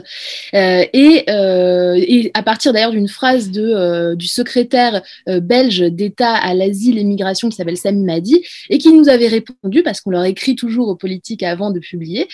Euh, 0.54 0.84
euh, 0.96 1.96
et, 1.96 2.32
à 2.34 2.44
partir 2.44 2.74
d'ailleurs 2.74 2.92
d'une 2.92 3.08
phrase 3.08 3.50
du 3.52 4.28
secrétaire 4.28 5.02
belge 5.28 5.80
d'État 5.80 6.34
à 6.34 6.54
l'asile 6.54 6.98
et 6.98 7.04
migration 7.04 7.50
qui 7.50 7.56
s'appelle 7.56 7.78
Sami 7.78 8.04
Madi 8.04 8.44
et 8.70 8.78
qui 8.78 8.92
nous 8.94 9.10
avait 9.10 9.28
répondu, 9.28 9.84
parce 9.84 10.02
qu'on 10.02 10.12
leur 10.12 10.26
écrit 10.26 10.56
toujours 10.56 10.88
aux 10.90 10.96
politiques 10.96 11.44
avant 11.44 11.72
de 11.72 11.80
publier, 11.80 12.28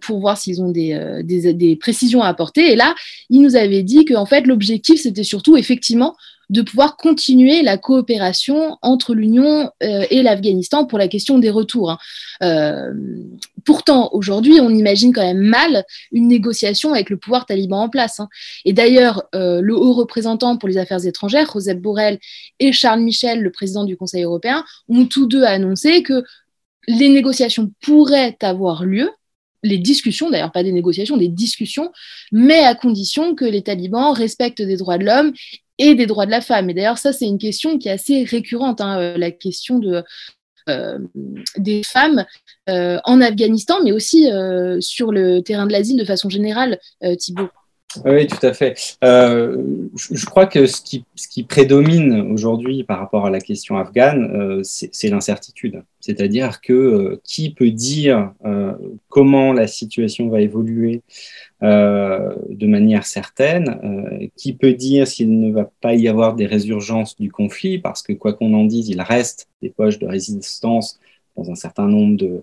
pour 0.00 0.20
voir 0.20 0.38
s'ils 0.38 0.62
ont 0.62 0.70
des 0.70 1.78
précisions 1.80 2.22
à 2.22 2.28
apporter. 2.28 2.72
Et 2.72 2.76
là, 2.76 2.94
il 3.30 3.42
nous 3.42 3.56
avait 3.56 3.82
dit 3.82 4.04
qu'en 4.04 4.26
fait, 4.26 4.46
l'objectif, 4.46 5.00
c'était 5.00 5.24
surtout 5.24 5.56
effectivement 5.56 6.16
de 6.52 6.60
pouvoir 6.60 6.98
continuer 6.98 7.62
la 7.62 7.78
coopération 7.78 8.76
entre 8.82 9.14
l'Union 9.14 9.70
euh, 9.82 10.04
et 10.10 10.22
l'Afghanistan 10.22 10.84
pour 10.84 10.98
la 10.98 11.08
question 11.08 11.38
des 11.38 11.48
retours. 11.48 11.92
Hein. 11.92 11.98
Euh, 12.42 12.92
pourtant, 13.64 14.10
aujourd'hui, 14.12 14.60
on 14.60 14.68
imagine 14.68 15.14
quand 15.14 15.22
même 15.22 15.40
mal 15.40 15.84
une 16.12 16.28
négociation 16.28 16.92
avec 16.92 17.08
le 17.08 17.16
pouvoir 17.16 17.46
taliban 17.46 17.80
en 17.80 17.88
place. 17.88 18.20
Hein. 18.20 18.28
Et 18.66 18.74
d'ailleurs, 18.74 19.24
euh, 19.34 19.62
le 19.62 19.74
haut 19.74 19.94
représentant 19.94 20.58
pour 20.58 20.68
les 20.68 20.76
affaires 20.76 21.06
étrangères, 21.06 21.50
Josep 21.50 21.80
Borrell, 21.80 22.18
et 22.60 22.70
Charles 22.72 23.00
Michel, 23.00 23.40
le 23.40 23.50
président 23.50 23.84
du 23.84 23.96
Conseil 23.96 24.24
européen, 24.24 24.62
ont 24.90 25.06
tous 25.06 25.26
deux 25.26 25.44
annoncé 25.44 26.02
que 26.02 26.22
les 26.86 27.08
négociations 27.08 27.72
pourraient 27.80 28.36
avoir 28.42 28.84
lieu, 28.84 29.08
les 29.62 29.78
discussions, 29.78 30.30
d'ailleurs 30.30 30.52
pas 30.52 30.62
des 30.62 30.72
négociations, 30.72 31.16
des 31.16 31.28
discussions, 31.28 31.92
mais 32.32 32.60
à 32.60 32.74
condition 32.74 33.34
que 33.34 33.44
les 33.44 33.62
talibans 33.62 34.12
respectent 34.12 34.62
des 34.62 34.76
droits 34.76 34.98
de 34.98 35.04
l'homme 35.04 35.32
et 35.78 35.94
des 35.94 36.06
droits 36.06 36.26
de 36.26 36.30
la 36.30 36.40
femme. 36.40 36.70
Et 36.70 36.74
d'ailleurs, 36.74 36.98
ça, 36.98 37.12
c'est 37.12 37.26
une 37.26 37.38
question 37.38 37.78
qui 37.78 37.88
est 37.88 37.92
assez 37.92 38.24
récurrente, 38.24 38.80
hein, 38.80 38.98
euh, 38.98 39.18
la 39.18 39.30
question 39.30 39.80
euh, 40.68 40.98
des 41.56 41.82
femmes 41.84 42.24
euh, 42.68 42.98
en 43.04 43.20
Afghanistan, 43.20 43.78
mais 43.82 43.92
aussi 43.92 44.28
sur 44.80 45.12
le 45.12 45.40
terrain 45.40 45.66
de 45.66 45.72
l'asile 45.72 45.98
de 45.98 46.04
façon 46.04 46.28
générale, 46.28 46.78
Thibault. 47.18 47.48
Oui, 48.04 48.26
tout 48.26 48.44
à 48.46 48.52
fait. 48.52 48.74
je, 49.02 50.26
crois 50.26 50.46
que 50.46 50.66
ce 50.66 50.80
qui, 50.82 51.42
prédomine 51.44 52.32
aujourd'hui 52.32 52.84
par 52.84 52.98
rapport 52.98 53.26
à 53.26 53.30
la 53.30 53.40
question 53.40 53.76
afghane, 53.76 54.62
c'est 54.64 55.08
l'incertitude. 55.08 55.82
C'est-à-dire 56.00 56.60
que 56.60 57.20
qui 57.24 57.50
peut 57.50 57.70
dire 57.70 58.32
comment 59.08 59.52
la 59.52 59.66
situation 59.66 60.28
va 60.28 60.40
évoluer 60.40 61.02
euh, 61.62 62.34
de 62.48 62.66
manière 62.66 63.06
certaine. 63.06 63.78
Euh, 63.84 64.26
qui 64.36 64.52
peut 64.52 64.72
dire 64.72 65.06
s'il 65.06 65.38
ne 65.38 65.52
va 65.52 65.70
pas 65.80 65.94
y 65.94 66.08
avoir 66.08 66.34
des 66.34 66.46
résurgences 66.46 67.14
du 67.16 67.30
conflit 67.30 67.78
Parce 67.78 68.02
que 68.02 68.12
quoi 68.12 68.32
qu'on 68.32 68.52
en 68.54 68.64
dise, 68.64 68.88
il 68.88 69.00
reste 69.00 69.46
des 69.62 69.70
poches 69.70 70.00
de 70.00 70.06
résistance 70.06 70.98
dans 71.36 71.52
un 71.52 71.54
certain 71.54 71.86
nombre 71.86 72.16
de, 72.16 72.42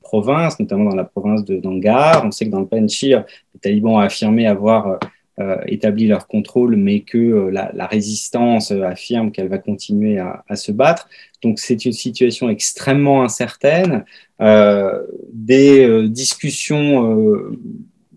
provinces, 0.00 0.58
notamment 0.60 0.90
dans 0.90 0.96
la 0.96 1.04
province 1.04 1.44
de 1.44 1.56
Nangar. 1.56 2.24
On 2.24 2.30
sait 2.30 2.46
que 2.46 2.50
dans 2.50 2.60
le 2.60 2.66
Panchir, 2.66 3.24
les 3.54 3.60
talibans 3.60 3.94
ont 3.94 3.98
affirmé 3.98 4.46
avoir 4.46 4.98
euh, 5.40 5.56
établi 5.66 6.06
leur 6.06 6.26
contrôle, 6.26 6.76
mais 6.76 7.00
que 7.00 7.50
la, 7.50 7.86
résistance 7.86 8.70
affirme 8.70 9.32
qu'elle 9.32 9.48
va 9.48 9.58
continuer 9.58 10.18
à, 10.18 10.56
se 10.56 10.72
battre. 10.72 11.08
Donc 11.42 11.58
c'est 11.58 11.84
une 11.84 11.92
situation 11.92 12.48
extrêmement 12.48 13.22
incertaine. 13.22 14.04
des 14.40 16.08
discussions 16.08 17.56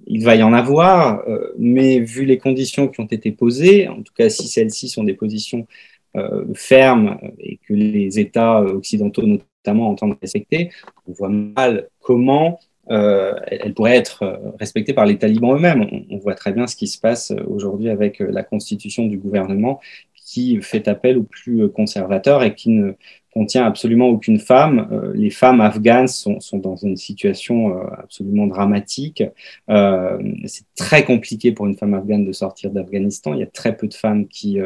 il 0.07 0.23
va 0.23 0.35
y 0.35 0.43
en 0.43 0.53
avoir, 0.53 1.27
euh, 1.27 1.53
mais 1.57 1.99
vu 1.99 2.25
les 2.25 2.37
conditions 2.37 2.87
qui 2.87 2.99
ont 2.99 3.05
été 3.05 3.31
posées, 3.31 3.87
en 3.87 4.01
tout 4.01 4.13
cas 4.13 4.29
si 4.29 4.47
celles-ci 4.47 4.89
sont 4.89 5.03
des 5.03 5.13
positions 5.13 5.67
euh, 6.15 6.45
fermes 6.53 7.17
et 7.39 7.57
que 7.67 7.73
les 7.73 8.19
États 8.19 8.61
occidentaux 8.61 9.25
notamment 9.65 9.89
entendent 9.89 10.17
respecter, 10.21 10.69
on 11.07 11.13
voit 11.13 11.29
mal 11.29 11.89
comment 12.01 12.59
euh, 12.91 13.33
elles 13.47 13.73
pourraient 13.73 13.97
être 13.97 14.39
respectées 14.59 14.93
par 14.93 15.07
les 15.07 15.17
talibans 15.17 15.55
eux-mêmes. 15.55 15.87
On, 16.11 16.17
voit 16.17 16.35
très 16.35 16.51
bien 16.51 16.67
ce 16.67 16.75
qui 16.75 16.87
se 16.87 16.99
passe 16.99 17.33
aujourd'hui 17.47 17.89
avec 17.89 18.19
la 18.19 18.43
constitution 18.43 19.07
du 19.07 19.17
gouvernement 19.17 19.79
qui 20.25 20.61
fait 20.61 20.87
appel 20.87 21.17
aux 21.17 21.23
plus 21.23 21.69
conservateurs 21.69 22.43
et 22.43 22.55
qui 22.55 22.69
ne 22.71 22.93
contient 23.35 23.65
absolument 23.65 24.07
aucune 24.07 24.39
femme. 24.39 24.87
Euh, 24.91 25.11
les 25.13 25.29
femmes 25.29 25.59
afghanes 25.59 26.07
sont, 26.07 26.39
dans 26.53 26.77
une 26.77 26.95
situation 26.95 27.77
euh, 27.77 27.83
absolument 27.97 28.47
dramatique. 28.47 29.23
Euh, 29.69 30.17
c'est 30.45 30.63
très 30.75 31.03
compliqué 31.03 31.51
pour 31.51 31.65
une 31.65 31.75
femme 31.75 31.93
afghane 31.93 32.25
de 32.25 32.31
sortir 32.31 32.71
d'Afghanistan. 32.71 33.33
Il 33.33 33.41
y 33.41 33.43
a 33.43 33.47
très 33.47 33.75
peu 33.75 33.87
de 33.87 33.93
femmes 33.93 34.27
qui 34.27 34.59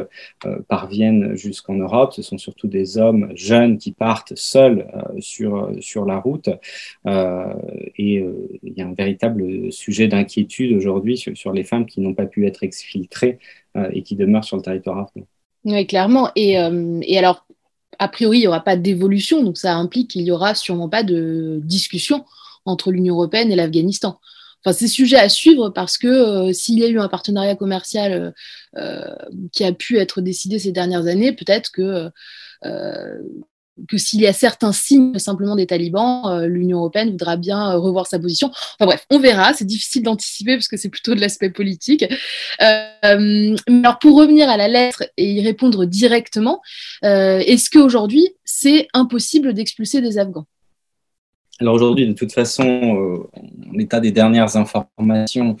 parviennent 0.68 1.34
jusqu'en 1.34 1.74
Europe. 1.74 2.12
Ce 2.12 2.22
sont 2.22 2.38
surtout 2.38 2.68
des 2.68 2.96
hommes 2.96 3.32
jeunes 3.34 3.78
qui 3.78 3.92
partent 3.92 4.34
seuls 4.36 4.86
sur, 5.18 5.70
sur 5.80 6.04
la 6.04 6.18
route. 6.18 6.48
et 7.06 8.24
il 8.62 8.72
y 8.76 8.82
a 8.82 8.86
un 8.86 8.94
véritable 8.94 9.72
sujet 9.72 10.08
d'inquiétude 10.08 10.72
aujourd'hui 10.72 11.16
sur, 11.16 11.52
les 11.52 11.64
femmes 11.64 11.86
qui 11.86 12.00
n'ont 12.00 12.14
pas 12.14 12.26
pu 12.26 12.46
être 12.46 12.62
exfiltrées 12.62 13.38
et 13.92 14.02
qui 14.02 14.16
demeurent 14.16 14.44
sur 14.44 14.56
le 14.56 14.62
territoire 14.62 14.98
afghan. 14.98 15.26
Oui, 15.64 15.86
clairement. 15.86 16.30
Et, 16.36 16.52
et 16.52 17.18
alors, 17.18 17.46
a 17.98 18.08
priori, 18.08 18.38
il 18.38 18.40
n'y 18.40 18.46
aura 18.46 18.64
pas 18.64 18.76
d'évolution, 18.76 19.42
donc 19.42 19.58
ça 19.58 19.74
implique 19.76 20.10
qu'il 20.10 20.24
n'y 20.24 20.30
aura 20.30 20.54
sûrement 20.54 20.88
pas 20.88 21.02
de 21.02 21.60
discussion 21.64 22.24
entre 22.64 22.92
l'Union 22.92 23.14
européenne 23.14 23.52
et 23.52 23.56
l'Afghanistan. 23.56 24.18
Enfin, 24.64 24.76
c'est 24.76 24.88
sujet 24.88 25.16
à 25.16 25.28
suivre 25.28 25.70
parce 25.70 25.96
que 25.96 26.06
euh, 26.06 26.52
s'il 26.52 26.78
y 26.78 26.84
a 26.84 26.88
eu 26.88 26.98
un 26.98 27.08
partenariat 27.08 27.56
commercial 27.56 28.12
euh, 28.12 28.30
euh, 28.76 29.14
qui 29.52 29.64
a 29.64 29.72
pu 29.72 29.98
être 29.98 30.20
décidé 30.20 30.58
ces 30.58 30.72
dernières 30.72 31.06
années, 31.06 31.32
peut-être 31.32 31.70
que 31.70 32.10
que 33.88 33.98
s'il 33.98 34.20
y 34.20 34.26
a 34.26 34.32
certains 34.32 34.72
signes 34.72 35.18
simplement 35.18 35.56
des 35.56 35.66
talibans, 35.66 36.22
euh, 36.26 36.46
l'Union 36.46 36.78
européenne 36.78 37.10
voudra 37.10 37.36
bien 37.36 37.72
euh, 37.72 37.78
revoir 37.78 38.06
sa 38.06 38.18
position. 38.18 38.48
Enfin 38.48 38.86
bref, 38.86 39.06
on 39.10 39.18
verra. 39.18 39.52
C'est 39.54 39.64
difficile 39.64 40.02
d'anticiper 40.02 40.56
parce 40.56 40.68
que 40.68 40.76
c'est 40.76 40.88
plutôt 40.88 41.14
de 41.14 41.20
l'aspect 41.20 41.50
politique. 41.50 42.04
Euh, 42.62 43.56
alors 43.68 43.98
pour 43.98 44.16
revenir 44.16 44.48
à 44.48 44.56
la 44.56 44.68
lettre 44.68 45.04
et 45.16 45.30
y 45.32 45.42
répondre 45.42 45.84
directement, 45.84 46.60
est-ce 47.02 47.70
qu'aujourd'hui 47.70 48.28
c'est 48.44 48.88
impossible 48.94 49.54
d'expulser 49.54 50.00
des 50.00 50.18
Afghans? 50.18 50.46
Alors 51.60 51.74
aujourd'hui, 51.74 52.06
de 52.06 52.14
toute 52.14 52.32
façon, 52.32 53.20
en 53.70 53.78
état 53.78 54.00
des 54.00 54.12
dernières 54.12 54.56
informations, 54.56 55.56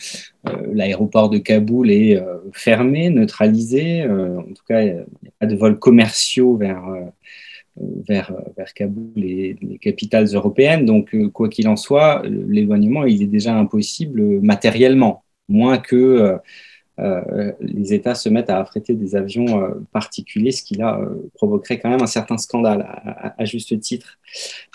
l'aéroport 0.72 1.28
de 1.28 1.38
Kaboul 1.38 1.90
est 1.90 2.22
fermé, 2.52 3.10
neutralisé. 3.10 4.04
en 4.04 4.54
tout 4.54 4.64
cas, 4.66 4.82
il 4.82 4.94
n'y 5.22 5.28
a 5.28 5.32
pas 5.38 5.46
de 5.46 5.56
vols 5.56 5.78
commerciaux 5.78 6.56
vers, 6.56 6.82
vers, 8.06 8.32
vers 8.56 8.72
Kaboul 8.74 9.24
et 9.24 9.56
les 9.60 9.78
capitales 9.78 10.26
européennes. 10.26 10.84
Donc, 10.84 11.14
euh, 11.14 11.28
quoi 11.28 11.48
qu'il 11.48 11.68
en 11.68 11.76
soit, 11.76 12.22
l'éloignement, 12.24 13.04
il 13.04 13.22
est 13.22 13.26
déjà 13.26 13.54
impossible 13.56 14.40
matériellement, 14.40 15.24
moins 15.48 15.78
que 15.78 15.96
euh, 15.96 16.32
euh, 16.32 16.38
les 17.60 17.94
États 17.94 18.14
se 18.14 18.28
mettent 18.28 18.50
à 18.50 18.58
affréter 18.58 18.94
des 18.94 19.16
avions 19.16 19.62
particuliers, 19.92 20.52
ce 20.52 20.62
qui 20.62 20.74
là 20.74 21.00
provoquerait 21.34 21.78
quand 21.78 21.88
même 21.88 22.02
un 22.02 22.06
certain 22.06 22.36
scandale, 22.36 22.86
à, 23.38 23.44
juste 23.44 23.78
titre. 23.80 24.18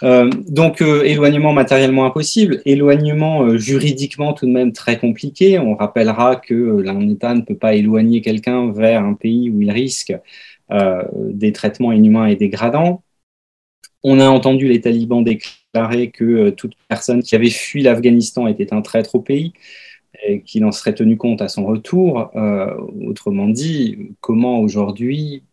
donc, 0.01 0.81
éloignement 0.81 1.53
matériellement 1.53 2.05
impossible, 2.05 2.61
éloignement 2.65 3.57
juridiquement 3.57 4.33
tout 4.33 4.47
de 4.47 4.51
même 4.51 4.71
très 4.71 4.97
compliqué. 4.97 5.59
On 5.59 5.75
rappellera 5.75 6.35
que 6.35 6.87
un 6.87 7.09
État 7.09 7.35
ne 7.35 7.41
peut 7.41 7.57
pas 7.57 7.75
éloigner 7.75 8.21
quelqu'un 8.21 8.71
vers 8.71 9.03
un 9.03 9.13
pays 9.13 9.49
où 9.49 9.61
il 9.61 9.71
risque 9.71 10.13
euh, 10.71 11.03
des 11.13 11.53
traitements 11.53 11.91
inhumains 11.91 12.25
et 12.25 12.35
dégradants. 12.35 13.03
On 14.01 14.19
a 14.19 14.27
entendu 14.27 14.67
les 14.67 14.81
talibans 14.81 15.23
déclarer 15.23 16.09
que 16.09 16.23
euh, 16.23 16.51
toute 16.51 16.73
personne 16.87 17.21
qui 17.21 17.35
avait 17.35 17.51
fui 17.51 17.83
l'Afghanistan 17.83 18.47
était 18.47 18.73
un 18.73 18.81
traître 18.81 19.13
au 19.13 19.21
pays 19.21 19.53
et 20.27 20.41
qu'il 20.41 20.65
en 20.65 20.71
serait 20.71 20.95
tenu 20.95 21.17
compte 21.17 21.41
à 21.41 21.47
son 21.47 21.65
retour. 21.65 22.31
Euh, 22.35 22.75
autrement 23.07 23.47
dit, 23.47 24.11
comment 24.21 24.59
aujourd'hui 24.59 25.43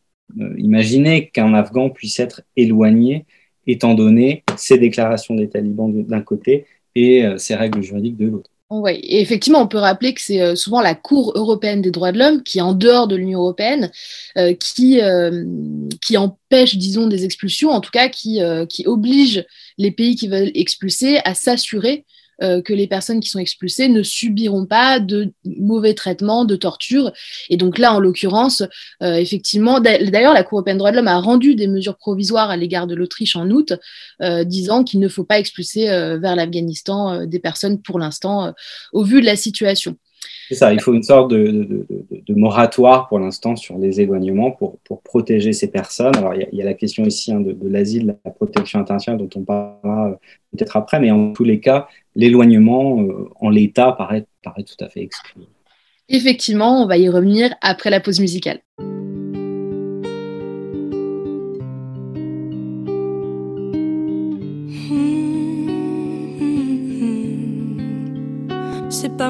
imaginer 0.57 1.29
qu'un 1.29 1.53
Afghan 1.53 1.91
puisse 1.91 2.19
être 2.19 2.43
éloigné 2.57 3.27
étant 3.67 3.95
donné 3.95 4.45
ces 4.57 4.79
déclarations 4.79 5.35
des 5.35 5.49
talibans 5.49 5.93
d'un 6.05 6.23
côté 6.23 6.65
et 6.95 7.25
ces 7.37 7.55
règles 7.55 7.83
juridiques 7.83 8.17
de 8.17 8.29
l'autre. 8.29 8.51
Oui, 8.75 9.01
effectivement, 9.03 9.61
on 9.61 9.69
peut 9.69 9.77
rappeler 9.77 10.15
que 10.15 10.21
c'est 10.23 10.41
euh, 10.41 10.55
souvent 10.55 10.81
la 10.81 10.95
Cour 10.95 11.33
européenne 11.35 11.83
des 11.83 11.91
droits 11.91 12.11
de 12.11 12.19
l'homme 12.19 12.43
qui, 12.43 12.59
en 12.63 12.73
dehors 12.73 13.07
de 13.07 13.17
l'Union 13.17 13.41
européenne, 13.41 13.91
euh, 14.39 14.55
qui, 14.55 14.99
euh, 15.03 15.45
qui 16.01 16.17
empêche, 16.17 16.77
disons, 16.77 17.07
des 17.07 17.27
expulsions, 17.27 17.69
en 17.69 17.83
tout 17.83 17.91
cas 17.91 18.09
qui, 18.09 18.41
qui 18.71 18.87
oblige 18.87 19.45
les 19.77 19.91
pays 19.91 20.17
qui 20.17 20.27
veulent 20.27 20.51
expulser 20.55 21.19
à 21.27 21.35
s'assurer 21.35 22.07
euh, 22.43 22.61
que 22.61 22.73
les 22.73 22.87
personnes 22.87 23.21
qui 23.21 23.29
sont 23.29 23.39
expulsées 23.39 23.89
ne 23.89 24.03
subiront 24.03 24.67
pas 24.67 24.99
de 25.01 25.33
mauvais 25.45 25.95
traitements, 25.95 26.45
de 26.45 26.57
torture. 26.57 27.13
Et 27.51 27.57
donc 27.57 27.79
là, 27.79 27.95
en 27.95 28.01
l'occurrence, 28.01 28.63
euh, 29.03 29.15
effectivement, 29.15 29.81
d'ailleurs, 29.81 30.35
la 30.35 30.43
Cour 30.43 30.59
européenne 30.59 30.77
des 30.77 30.79
droits 30.79 30.91
de 30.91 30.97
l'homme 30.97 31.09
a 31.09 31.19
rendu 31.19 31.55
des 31.55 31.69
mesures 31.69 31.97
provisoires 31.97 32.51
à 32.51 32.57
l'égard 32.57 32.87
de 32.87 32.95
l'Autriche 32.95 33.37
en 33.37 33.51
août, 33.51 33.75
euh, 34.23 34.45
disant 34.45 34.83
qu'il 34.85 35.01
ne 35.01 35.09
faut 35.09 35.25
pas 35.25 35.39
expulser 35.39 35.87
vers 35.87 36.37
l'Afghanistan 36.37 37.27
des 37.27 37.39
personnes 37.39 37.81
pour 37.81 37.99
l'instant, 37.99 38.53
au 38.93 39.05
vu 39.05 39.21
de 39.21 39.27
la 39.27 39.37
situation. 39.37 39.97
C'est 40.49 40.55
ça, 40.55 40.73
il 40.73 40.81
faut 40.81 40.93
une 40.93 41.03
sorte 41.03 41.31
de, 41.31 41.87
moratoire 42.29 43.09
pour 43.09 43.19
l'instant 43.19 43.57
sur 43.57 43.79
les 43.79 44.01
éloignements 44.01 44.51
pour, 44.51 44.79
protéger 45.03 45.53
ces 45.53 45.71
personnes. 45.71 46.17
Alors, 46.17 46.35
il 46.35 46.49
y, 46.53 46.63
a, 46.63 46.65
la 46.65 46.75
question 46.75 47.05
ici 47.05 47.33
hein, 47.33 47.41
de, 47.41 47.57
l'asile, 47.69 48.19
la 48.25 48.31
protection 48.31 48.81
internationale 48.81 49.19
dont 49.19 49.31
on 49.37 49.45
parlera 49.45 50.11
euh, 50.11 50.15
peut-être 50.53 50.77
après, 50.77 51.01
mais 51.01 51.11
en 51.11 51.33
tous 51.33 51.45
les 51.45 51.61
cas, 51.61 51.89
l'éloignement 52.15 53.01
euh, 53.01 53.29
en 53.41 53.51
l'état 53.51 53.93
paraît, 53.93 54.27
paraît 54.43 54.65
tout 54.65 54.83
à 54.85 54.89
fait 54.89 55.03
exclu. 55.03 55.43
Effectivement, 56.09 56.83
on 56.83 56.87
va 56.87 56.99
y 56.99 57.09
revenir 57.09 57.55
après 57.63 57.91
la 57.91 58.01
pause 58.01 58.21
musicale. 58.21 58.61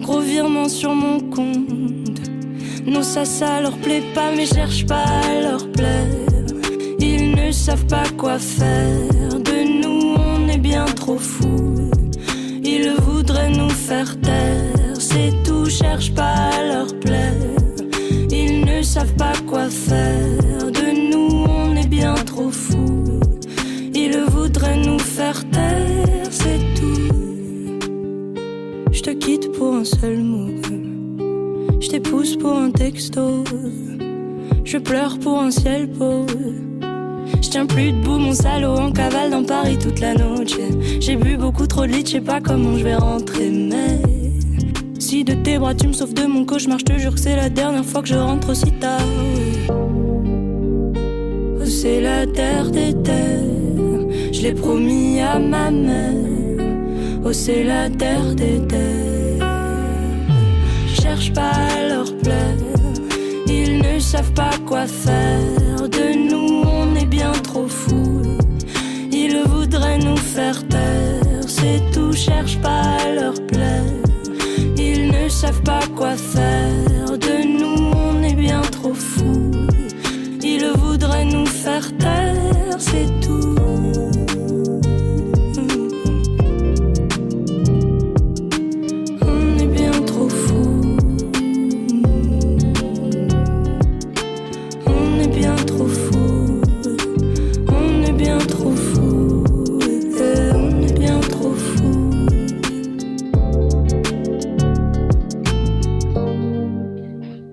Gros 0.00 0.20
virement 0.20 0.68
sur 0.68 0.94
mon 0.94 1.20
compte. 1.20 2.20
Non, 2.86 3.02
ça, 3.02 3.24
ça 3.24 3.60
leur 3.60 3.76
plaît 3.78 4.02
pas, 4.14 4.32
mais 4.34 4.46
cherche 4.46 4.86
pas 4.86 5.04
à 5.04 5.40
leur 5.42 5.70
plaire. 5.72 6.06
Ils 6.98 7.34
ne 7.34 7.52
savent 7.52 7.86
pas 7.86 8.08
quoi 8.16 8.38
faire. 8.38 9.28
De 9.28 9.82
nous, 9.82 10.14
on 10.16 10.48
est 10.48 10.58
bien 10.58 10.86
trop 10.86 11.18
fous. 11.18 11.90
Ils 12.64 12.92
voudraient 12.98 13.50
nous 13.50 13.68
faire 13.68 14.18
taire. 14.20 14.96
C'est 14.98 15.32
tout, 15.44 15.66
cherche 15.66 16.12
pas 16.14 16.50
à 16.58 16.64
leur 16.64 16.98
plaire. 17.00 17.34
Ils 18.30 18.64
ne 18.64 18.82
savent 18.82 19.14
pas 19.14 19.32
quoi 19.46 19.68
faire. 19.68 20.39
Je 30.02 31.88
t'épouse 31.90 32.36
pour 32.36 32.56
un 32.56 32.70
texto. 32.70 33.44
Je 34.64 34.78
pleure 34.78 35.18
pour 35.18 35.38
un 35.40 35.50
ciel 35.50 35.90
pauvre. 35.90 36.26
Je 37.42 37.48
tiens 37.50 37.66
plus 37.66 37.92
debout, 37.92 38.18
mon 38.18 38.32
salaud, 38.32 38.78
en 38.78 38.92
cavale 38.92 39.30
dans 39.30 39.44
Paris 39.44 39.76
toute 39.78 40.00
la 40.00 40.14
nuit. 40.14 41.00
J'ai 41.00 41.16
bu 41.16 41.36
beaucoup 41.36 41.66
trop 41.66 41.82
de 41.82 41.92
lit, 41.92 42.02
je 42.06 42.12
sais 42.12 42.20
pas 42.22 42.40
comment 42.40 42.78
je 42.78 42.84
vais 42.84 42.94
rentrer, 42.94 43.50
mais. 43.50 44.00
Si 44.98 45.22
de 45.22 45.34
tes 45.34 45.58
bras 45.58 45.74
tu 45.74 45.88
me 45.88 45.92
sauves 45.92 46.14
de 46.14 46.24
mon 46.24 46.46
cauchemar, 46.46 46.78
je 46.78 46.84
te 46.86 46.98
jure 46.98 47.14
que 47.14 47.20
c'est 47.20 47.36
la 47.36 47.50
dernière 47.50 47.84
fois 47.84 48.00
que 48.00 48.08
je 48.08 48.14
rentre 48.14 48.50
aussi 48.50 48.72
tard. 48.72 49.02
Oh, 49.68 51.64
c'est 51.64 52.00
la 52.00 52.26
terre 52.26 52.70
des 52.70 52.94
terres, 53.02 54.08
je 54.32 54.40
l'ai 54.40 54.54
promis 54.54 55.20
à 55.20 55.38
ma 55.38 55.70
mère. 55.70 56.14
Oh, 57.22 57.32
c'est 57.32 57.64
la 57.64 57.90
terre 57.90 58.34
des 58.34 58.66
terres. 58.66 59.09
Pas 61.34 61.88
leur 61.88 62.16
plaire, 62.18 62.56
ils 63.46 63.78
ne 63.78 63.98
savent 64.00 64.32
pas 64.32 64.50
quoi 64.66 64.86
faire. 64.86 65.88
De 65.88 66.28
nous, 66.28 66.62
on 66.68 66.96
est 66.96 67.06
bien 67.06 67.32
trop 67.32 67.68
fous. 67.68 68.22
Ils 69.12 69.42
voudraient 69.46 69.98
nous 69.98 70.16
faire 70.16 70.66
taire, 70.68 71.44
c'est 71.46 71.80
tout. 71.92 72.12
Cherche 72.12 72.58
pas 72.60 72.96
leur 73.14 73.34
plaire, 73.46 73.84
ils 74.76 75.08
ne 75.08 75.28
savent 75.28 75.62
pas 75.62 75.86
quoi 75.96 76.16
faire. 76.16 76.89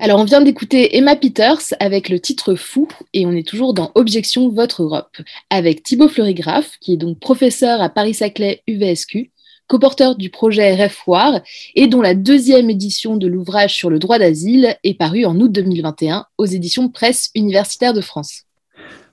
Alors, 0.08 0.22
on 0.22 0.24
vient 0.24 0.39
d'écouter 0.39 0.96
Emma 0.96 1.17
Peters 1.17 1.74
avec 1.82 2.08
le 2.08 2.17
titre 2.22 2.56
Fou 2.56 2.88
et 3.12 3.26
on 3.26 3.34
est 3.34 3.46
toujours 3.46 3.74
dans 3.74 3.91
Objection 3.93 4.48
Votre 4.48 4.84
Europe 4.84 5.17
avec 5.50 5.84
Thibaut 5.84 6.08
Fleurigraphe, 6.08 6.78
qui 6.80 6.93
est 6.93 6.98
donc 6.98 7.20
professeur 7.20 7.82
à 7.82 7.89
Paris-Saclay 7.89 8.63
UVSQ, 8.67 9.32
coporteur 9.67 10.15
du 10.15 10.30
projet 10.30 10.74
RFWAR 10.76 11.41
et 11.76 11.88
dont 11.88 12.02
la 12.02 12.15
deuxième 12.15 12.70
édition 12.70 13.17
de 13.17 13.28
l'ouvrage 13.28 13.76
sur 13.76 13.89
le 13.89 14.00
droit 14.00 14.17
d'asile 14.17 14.78
est 14.86 14.98
parue 14.98 15.26
en 15.26 15.38
août 15.41 15.52
2021 15.52 16.26
aux 16.38 16.46
éditions 16.46 16.88
Presse 16.88 17.30
universitaire 17.36 17.93
de 17.93 18.00
France. 18.00 18.47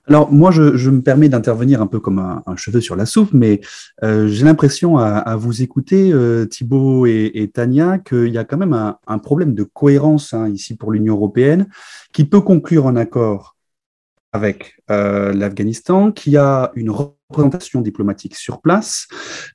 Alors 0.06 0.30
moi, 0.30 0.50
je, 0.50 0.90
me 0.90 1.00
permets 1.00 1.28
d'intervenir 1.28 1.80
un 1.80 1.86
peu 1.86 1.98
comme 1.98 2.18
un, 2.18 2.56
cheveu 2.56 2.80
sur 2.80 2.94
la 2.94 3.06
soupe, 3.06 3.32
mais 3.32 3.60
euh, 4.02 4.28
j'ai 4.28 4.44
l'impression 4.44 4.98
à, 4.98 5.36
vous 5.36 5.62
écouter, 5.62 6.12
euh, 6.12 6.44
Thibault 6.46 7.06
et, 7.06 7.50
Tania, 7.52 7.98
qu'il 7.98 8.28
y 8.28 8.38
a 8.38 8.44
quand 8.44 8.58
même 8.58 8.74
un, 8.74 9.18
problème 9.18 9.54
de 9.54 9.62
cohérence 9.62 10.34
hein, 10.34 10.48
ici 10.48 10.76
pour 10.76 10.92
l'Union 10.92 11.14
européenne, 11.14 11.68
qui 12.12 12.24
peut 12.24 12.42
conclure 12.42 12.86
un 12.86 12.96
accord 12.96 13.56
avec 14.32 14.76
euh, 14.90 15.32
l'Afghanistan, 15.32 16.12
qui 16.12 16.36
a 16.36 16.72
une 16.74 16.90
représentation 16.90 17.80
diplomatique 17.80 18.34
sur 18.34 18.60
place, 18.60 19.06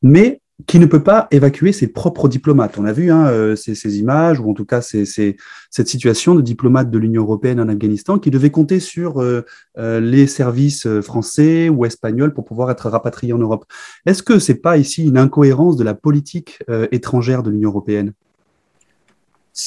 mais 0.02 0.42
qui 0.68 0.80
ne 0.80 0.86
peut 0.86 1.04
pas 1.04 1.28
évacuer 1.32 1.72
ses 1.72 1.88
propres 1.88 2.28
diplomates. 2.28 2.78
On 2.78 2.86
a 2.86 2.92
vu 2.92 3.12
hein, 3.12 3.28
euh, 3.28 3.56
ces, 3.56 4.00
images, 4.00 4.40
ou 4.40 4.50
en 4.50 4.54
tout 4.54 4.66
cas 4.66 4.82
cette 4.82 5.88
situation 5.88 6.36
de 6.36 6.42
diplomates 6.42 6.92
de 6.92 6.98
l'Union 6.98 7.24
européenne 7.24 7.60
en 7.60 7.70
Afghanistan 7.70 8.20
qui 8.20 8.30
devaient 8.30 8.50
compter 8.50 8.80
sur 8.80 9.22
euh, 9.22 9.46
euh, 9.78 10.00
les 10.00 10.28
services 10.28 10.88
français 11.02 11.70
ou 11.70 11.86
espagnols 11.86 12.34
pour 12.34 12.46
pouvoir 12.46 12.72
être 12.72 12.90
rapatriés 12.90 13.34
en 13.34 13.38
Europe. 13.38 13.66
Est-ce 14.06 14.24
que 14.24 14.40
ce 14.40 14.52
n'est 14.52 14.58
pas 14.58 14.78
ici 14.78 15.08
une 15.08 15.18
incohérence 15.18 15.78
de 15.78 15.84
la 15.84 15.94
politique 15.94 16.60
étrangère 16.92 17.44
de 17.44 17.52
l'Union 17.52 17.70
européenne? 17.70 18.14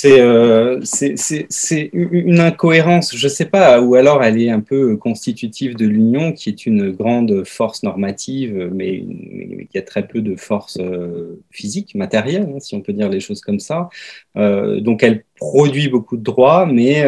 Euh, 0.04 0.80
c'est 0.82 1.90
une 1.92 2.40
incohérence, 2.40 3.14
je 3.16 3.26
ne 3.26 3.30
sais 3.30 3.46
pas, 3.46 3.80
ou 3.80 3.94
alors 3.94 4.22
elle 4.22 4.40
est 4.40 4.50
un 4.50 4.60
peu 4.60 4.96
constitutive 4.96 5.76
de 5.76 5.86
l'Union, 5.86 6.32
qui 6.32 6.48
est 6.48 6.66
une 6.66 6.90
grande 6.92 7.44
force 7.44 7.82
normative, 7.82 8.70
mais, 8.72 9.04
qui 9.70 9.78
a 9.78 9.82
très 9.82 10.06
peu 10.06 10.20
de 10.20 10.36
force 10.36 10.78
euh, 10.80 11.40
physique, 11.50 11.94
matérielle, 11.94 12.48
hein, 12.54 12.60
si 12.60 12.74
on 12.74 12.80
peut 12.80 12.92
dire 12.92 13.08
les 13.08 13.20
choses 13.20 13.40
comme 13.40 13.60
ça. 13.60 13.88
Euh, 14.36 14.80
donc 14.80 15.02
elle 15.02 15.24
produit 15.36 15.88
beaucoup 15.88 16.16
de 16.16 16.22
droits, 16.22 16.66
mais 16.66 17.04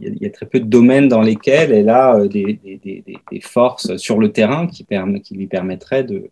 il 0.00 0.16
y, 0.22 0.26
a 0.26 0.30
très 0.30 0.46
peu 0.46 0.60
de 0.60 0.64
domaines 0.64 1.08
dans 1.08 1.20
lesquels 1.20 1.72
elle 1.72 1.90
a 1.90 2.26
des, 2.26 2.58
des, 2.64 3.04
des, 3.04 3.40
forces 3.40 3.96
sur 3.96 4.18
le 4.18 4.32
terrain 4.32 4.66
qui 4.66 4.86
lui 5.34 5.46
permettraient 5.46 6.04
de, 6.04 6.30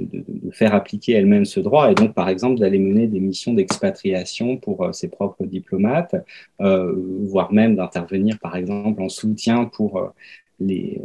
de, 0.00 0.50
faire 0.52 0.74
appliquer 0.74 1.12
elle-même 1.12 1.44
ce 1.44 1.60
droit 1.60 1.90
et 1.90 1.94
donc, 1.94 2.14
par 2.14 2.28
exemple, 2.28 2.58
d'aller 2.60 2.78
mener 2.78 3.06
des 3.06 3.20
missions 3.20 3.54
d'expatriation 3.54 4.56
pour 4.56 4.88
ses 4.92 5.08
propres 5.08 5.44
diplomates, 5.44 6.16
voire 6.58 7.52
même 7.52 7.76
d'intervenir, 7.76 8.38
par 8.40 8.56
exemple, 8.56 9.00
en 9.00 9.08
soutien 9.08 9.66
pour 9.66 10.12
les, 10.58 11.00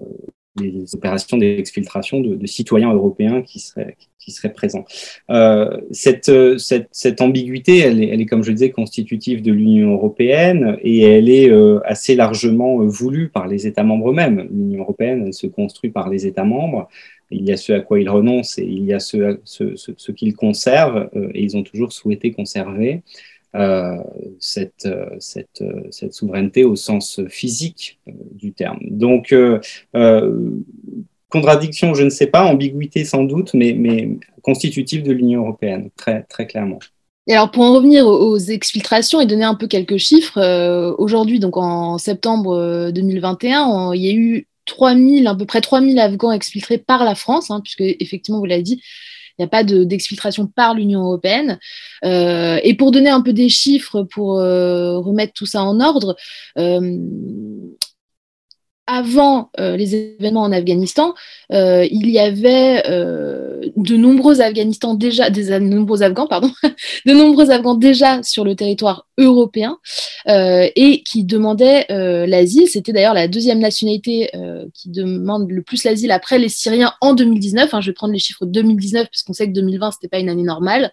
les 0.60 0.96
opérations 0.96 1.38
d'exfiltration 1.38 2.22
de, 2.22 2.46
citoyens 2.46 2.94
européens 2.94 3.42
qui 3.42 3.60
seraient, 3.60 3.98
qui 4.20 4.32
seraient 4.32 4.54
présents. 4.54 4.86
Euh, 5.30 5.82
cette, 5.92 6.32
cette, 6.58 6.88
cette, 6.92 7.22
ambiguïté, 7.22 7.80
elle 7.80 8.02
est, 8.02 8.26
comme 8.26 8.44
je 8.44 8.52
disais, 8.52 8.72
constitutive 8.72 9.42
de 9.42 9.52
l'Union 9.52 9.94
européenne 9.94 10.78
et 10.82 11.02
elle 11.02 11.30
est 11.30 11.50
euh, 11.50 11.80
assez 11.86 12.16
largement 12.16 12.82
euh, 12.82 12.86
voulue 12.86 13.30
par 13.30 13.48
les 13.48 13.68
États 13.68 13.84
membres 13.84 14.12
eux-mêmes. 14.12 14.48
L'Union 14.52 14.84
européenne, 14.84 15.24
elle 15.28 15.34
se 15.34 15.48
construit 15.48 15.90
par 15.90 16.10
les 16.10 16.26
États 16.26 16.46
membres. 16.46 16.88
Il 17.32 17.44
y 17.44 17.52
a 17.52 17.58
ce 17.58 17.74
à 17.74 17.80
quoi 17.80 18.00
ils 18.00 18.10
renoncent 18.10 18.58
et 18.60 18.66
il 18.66 18.86
y 18.86 18.94
a 18.94 19.00
ce, 19.00 19.40
ce, 19.44 19.76
ce, 19.76 20.12
qu'ils 20.12 20.36
conservent 20.36 21.10
euh, 21.16 21.30
et 21.34 21.44
ils 21.44 21.58
ont 21.58 21.64
toujours 21.64 21.92
souhaité 21.92 22.32
conserver. 22.32 23.02
Euh, 23.56 23.96
cette, 24.38 24.86
euh, 24.86 25.06
cette, 25.20 25.64
cette, 25.90 26.14
souveraineté 26.14 26.66
au 26.66 26.76
sens 26.76 27.22
physique 27.30 28.02
du 28.06 28.52
terme. 28.52 28.80
Donc, 28.82 29.34
contradiction, 31.30 31.94
je 31.94 32.04
ne 32.04 32.10
sais 32.10 32.28
pas, 32.28 32.44
ambiguïté 32.44 33.06
sans 33.06 33.24
doute, 33.24 33.54
mais, 33.54 33.74
mais 33.74 34.10
constitutive 34.42 35.04
de 35.04 35.14
l'Union 35.14 35.44
européenne, 35.44 35.90
très, 35.96 36.24
très 36.24 36.48
clairement. 36.48 36.80
Et 37.28 37.34
alors 37.34 37.50
pour 37.50 37.64
en 37.64 37.74
revenir 37.74 38.06
aux 38.06 38.38
exfiltrations 38.38 39.22
et 39.22 39.26
donner 39.26 39.46
un 39.46 39.56
peu 39.56 39.68
quelques 39.68 39.98
chiffres, 39.98 40.96
aujourd'hui, 40.98 41.40
donc 41.40 41.56
en 41.56 41.98
septembre 41.98 42.92
2021, 42.92 43.94
il 43.94 44.02
y 44.02 44.10
a 44.10 44.14
eu 44.14 44.48
3000, 44.66 45.28
à 45.28 45.36
peu 45.36 45.46
près 45.46 45.62
3000 45.62 46.00
Afghans 46.00 46.32
exfiltrés 46.32 46.78
par 46.78 47.04
la 47.04 47.16
France, 47.16 47.52
hein, 47.52 47.62
puisque 47.62 47.82
effectivement, 47.82 48.40
vous 48.40 48.46
l'avez 48.46 48.64
dit, 48.64 48.82
il 49.38 49.42
n'y 49.42 49.46
a 49.46 49.50
pas 49.50 49.64
d'exfiltration 49.64 50.48
par 50.48 50.74
l'Union 50.74 51.02
européenne. 51.02 51.60
Euh, 52.06 52.60
et 52.64 52.74
pour 52.74 52.92
donner 52.92 53.10
un 53.10 53.22
peu 53.22 53.34
des 53.34 53.50
chiffres, 53.50 54.04
pour 54.04 54.40
euh, 54.40 54.98
remettre 55.00 55.34
tout 55.34 55.46
ça 55.46 55.64
en 55.64 55.80
ordre, 55.82 56.16
euh, 56.58 56.98
avant 58.88 59.50
les 59.58 59.96
événements 59.96 60.44
en 60.44 60.52
Afghanistan, 60.52 61.16
il 61.50 62.08
y 62.08 62.20
avait 62.20 62.84
de 62.84 63.98
nombreux 63.98 64.42
Afghanistans 64.42 64.94
déjà, 64.94 65.32
des 65.32 65.60
nombreux 65.60 66.04
Afghans, 66.04 66.28
pardon, 66.28 66.52
de 67.08 67.14
nombreux 67.14 67.50
Afghans 67.50 67.74
déjà 67.74 68.22
sur 68.22 68.46
le 68.46 68.56
territoire 68.56 69.05
européen 69.18 69.78
et 70.28 71.04
qui 71.04 71.24
demandaient 71.24 71.86
l'asile. 71.90 72.68
C'était 72.68 72.92
d'ailleurs 72.92 73.14
la 73.14 73.28
deuxième 73.28 73.60
nationalité 73.60 74.30
qui 74.74 74.90
demande 74.90 75.50
le 75.50 75.62
plus 75.62 75.84
l'asile 75.84 76.12
après 76.12 76.40
les 76.40 76.50
Syriens 76.50 76.94
en 77.02 77.14
2019. 77.14 77.74
Hein, 77.74 77.82
je 77.82 77.92
vais 77.92 77.94
prendre 77.94 78.14
les 78.14 78.20
chiffres 78.20 78.46
2019 78.46 79.08
puisqu'on 79.10 79.34
sait 79.34 79.48
que 79.48 79.54
2020 79.54 79.92
c'était 79.92 80.08
pas 80.08 80.20
une 80.20 80.30
année 80.30 80.44
normale. 80.44 80.92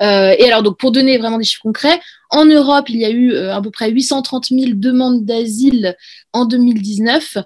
et 0.00 0.04
alors 0.04 0.62
donc 0.62 0.78
pour 0.78 0.92
donner 0.92 1.18
vraiment 1.18 1.38
des 1.38 1.44
chiffres 1.44 1.62
concrets, 1.62 2.00
en 2.32 2.46
Europe, 2.46 2.88
il 2.88 2.96
y 2.96 3.04
a 3.04 3.10
eu 3.10 3.32
euh, 3.32 3.54
à 3.54 3.60
peu 3.60 3.70
près 3.70 3.90
830 3.90 4.46
000 4.48 4.70
demandes 4.74 5.24
d'asile 5.24 5.96
en 6.32 6.46
2019 6.46 7.36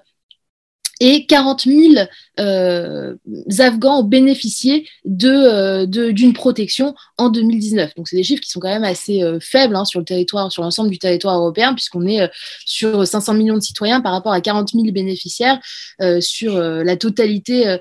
et 1.01 1.25
40 1.25 1.63
000 1.63 1.93
euh, 1.97 2.05
Afghans 2.37 3.99
ont 3.99 4.03
bénéficié 4.03 4.87
euh, 5.23 5.85
de, 5.85 6.11
d'une 6.11 6.33
protection 6.33 6.95
en 7.17 7.29
2019. 7.29 7.95
Donc, 7.95 8.07
c'est 8.07 8.15
des 8.15 8.23
chiffres 8.23 8.41
qui 8.41 8.49
sont 8.49 8.59
quand 8.59 8.69
même 8.69 8.83
assez 8.83 9.23
euh, 9.23 9.39
faibles 9.39 9.75
hein, 9.75 9.85
sur 9.85 9.99
le 9.99 10.05
territoire, 10.05 10.51
sur 10.51 10.63
l'ensemble 10.63 10.89
du 10.89 10.99
territoire 10.99 11.37
européen, 11.37 11.73
puisqu'on 11.73 12.05
est 12.05 12.29
sur 12.65 13.05
500 13.05 13.33
millions 13.33 13.55
de 13.55 13.61
citoyens 13.61 14.01
par 14.01 14.11
rapport 14.11 14.33
à 14.33 14.41
40 14.41 14.71
000 14.71 14.91
bénéficiaires 14.91 15.59
sur 16.19 16.59
la 16.59 16.95
totalité 16.95 17.77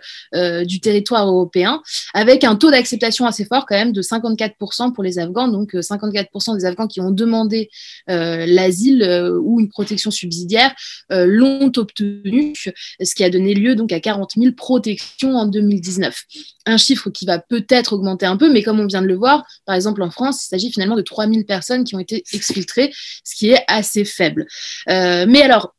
du 0.64 0.80
territoire 0.80 1.26
européen, 1.26 1.82
avec 2.14 2.44
un 2.44 2.56
taux 2.56 2.70
d'acceptation 2.70 3.26
assez 3.26 3.44
fort 3.44 3.66
quand 3.66 3.76
même 3.76 3.92
de 3.92 4.02
54% 4.02 4.92
pour 4.92 5.04
les 5.04 5.18
Afghans. 5.18 5.48
Donc, 5.48 5.74
54% 5.74 6.56
des 6.56 6.64
Afghans 6.64 6.86
qui 6.86 7.00
ont 7.00 7.10
demandé 7.10 7.70
l'asile 8.06 9.02
ou 9.42 9.60
une 9.60 9.68
protection 9.68 10.10
subsidiaire 10.10 10.74
l'ont 11.10 11.72
obtenu, 11.76 12.54
ce 13.00 13.14
qui 13.14 13.24
a 13.24 13.30
donné 13.30 13.54
lieu 13.54 13.74
donc 13.74 13.92
à 13.92 14.00
40 14.00 14.32
000 14.36 14.45
protection 14.54 15.36
en 15.36 15.46
2019. 15.46 16.22
Un 16.66 16.76
chiffre 16.76 17.10
qui 17.10 17.26
va 17.26 17.38
peut-être 17.38 17.92
augmenter 17.92 18.26
un 18.26 18.36
peu, 18.36 18.52
mais 18.52 18.62
comme 18.62 18.80
on 18.80 18.86
vient 18.86 19.02
de 19.02 19.06
le 19.06 19.16
voir, 19.16 19.44
par 19.64 19.74
exemple 19.74 20.02
en 20.02 20.10
France, 20.10 20.44
il 20.44 20.48
s'agit 20.48 20.72
finalement 20.72 20.96
de 20.96 21.02
3000 21.02 21.46
personnes 21.46 21.84
qui 21.84 21.94
ont 21.94 22.00
été 22.00 22.24
exfiltrées, 22.32 22.92
ce 23.24 23.34
qui 23.34 23.50
est 23.50 23.64
assez 23.68 24.04
faible. 24.04 24.46
Euh, 24.88 25.26
mais 25.28 25.42
alors, 25.42 25.75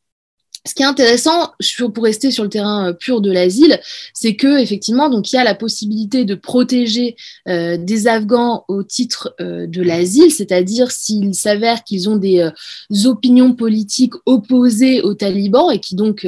ce 0.66 0.74
qui 0.74 0.82
est 0.82 0.86
intéressant, 0.86 1.52
pour 1.94 2.04
rester 2.04 2.30
sur 2.30 2.42
le 2.42 2.50
terrain 2.50 2.88
euh, 2.88 2.92
pur 2.92 3.20
de 3.20 3.30
l'asile, 3.30 3.80
c'est 4.12 4.34
que 4.34 4.58
effectivement, 4.58 5.08
donc 5.08 5.32
il 5.32 5.36
y 5.36 5.38
a 5.38 5.44
la 5.44 5.54
possibilité 5.54 6.24
de 6.24 6.34
protéger 6.34 7.16
euh, 7.48 7.76
des 7.76 8.06
Afghans 8.06 8.64
au 8.68 8.82
titre 8.82 9.34
euh, 9.40 9.66
de 9.66 9.82
l'asile, 9.82 10.32
c'est-à-dire 10.32 10.90
s'il 10.90 11.34
s'avère 11.34 11.84
qu'ils 11.84 12.08
ont 12.08 12.16
des 12.16 12.50
opinions 13.04 13.54
politiques 13.54 14.14
opposées 14.26 15.00
aux 15.02 15.14
talibans 15.14 15.70
et 15.72 15.78
qui 15.78 15.94
donc 15.94 16.26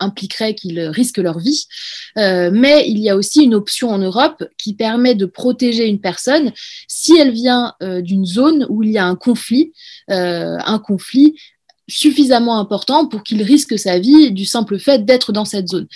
impliqueraient 0.00 0.54
qu'ils 0.54 0.80
risquent 0.80 1.18
leur 1.18 1.38
vie. 1.38 1.66
mais 2.16 2.88
il 2.88 2.98
y 2.98 3.10
a 3.10 3.16
aussi 3.16 3.42
une 3.42 3.54
option 3.54 3.90
en 3.90 3.98
Europe 3.98 4.44
qui 4.58 4.74
permet 4.74 5.14
de 5.14 5.26
protéger 5.26 5.86
une 5.86 6.00
personne 6.00 6.52
si 6.88 7.16
elle 7.18 7.32
vient 7.32 7.74
d'une 7.80 8.24
zone 8.24 8.66
où 8.68 8.82
il 8.82 8.90
y 8.90 8.98
a 8.98 9.06
un 9.06 9.16
conflit, 9.16 9.72
un 10.08 10.78
conflit 10.78 11.34
suffisamment 11.88 12.58
important 12.58 13.06
pour 13.06 13.22
qu'il 13.22 13.42
risque 13.42 13.78
sa 13.78 13.98
vie 13.98 14.32
du 14.32 14.44
simple 14.44 14.78
fait 14.78 15.04
d'être 15.04 15.32
dans 15.32 15.44
cette 15.44 15.68
zone. 15.68 15.86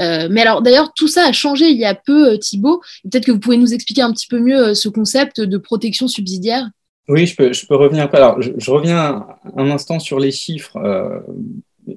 Euh, 0.00 0.28
mais 0.30 0.42
alors 0.42 0.62
d'ailleurs, 0.62 0.92
tout 0.94 1.08
ça 1.08 1.26
a 1.26 1.32
changé 1.32 1.68
il 1.68 1.78
y 1.78 1.84
a 1.84 1.94
peu, 1.94 2.32
euh, 2.32 2.38
Thibault. 2.38 2.80
Peut-être 3.02 3.26
que 3.26 3.32
vous 3.32 3.40
pouvez 3.40 3.56
nous 3.56 3.74
expliquer 3.74 4.02
un 4.02 4.12
petit 4.12 4.26
peu 4.26 4.38
mieux 4.38 4.68
euh, 4.68 4.74
ce 4.74 4.88
concept 4.88 5.40
de 5.40 5.58
protection 5.58 6.08
subsidiaire. 6.08 6.68
Oui, 7.08 7.26
je 7.26 7.36
peux, 7.36 7.76
revenir. 7.76 8.08
Alors, 8.14 8.40
je, 8.40 8.70
reviens 8.70 9.26
un 9.56 9.70
instant 9.70 9.98
sur 9.98 10.18
les 10.18 10.30
chiffres. 10.30 10.78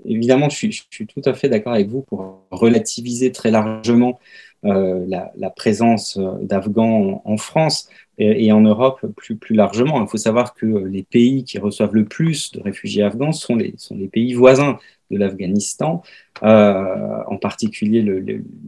Évidemment, 0.05 0.49
je 0.49 0.55
suis, 0.55 1.07
tout 1.07 1.21
à 1.25 1.33
fait 1.33 1.49
d'accord 1.49 1.73
avec 1.73 1.87
vous 1.87 2.01
pour 2.01 2.45
relativiser 2.51 3.31
très 3.31 3.51
largement 3.51 4.19
euh, 4.65 5.05
la, 5.07 5.49
présence 5.49 6.19
d'Afghans 6.41 7.21
en, 7.25 7.31
en, 7.33 7.37
France 7.37 7.89
et, 8.17 8.51
en 8.51 8.61
Europe 8.61 9.05
plus, 9.15 9.35
plus 9.35 9.55
largement. 9.55 10.01
Il 10.01 10.07
faut 10.07 10.17
savoir 10.17 10.53
que 10.53 10.65
les 10.65 11.03
pays 11.03 11.43
qui 11.43 11.59
reçoivent 11.59 11.93
le 11.93 12.05
plus 12.05 12.51
de 12.51 12.61
réfugiés 12.61 13.03
afghans 13.03 13.31
sont 13.31 13.55
les, 13.55 13.73
sont 13.77 13.95
les 13.95 14.07
pays 14.07 14.33
voisins 14.33 14.77
de 15.11 15.17
l'Afghanistan, 15.17 16.01
euh, 16.43 17.23
en 17.27 17.37
particulier 17.37 18.01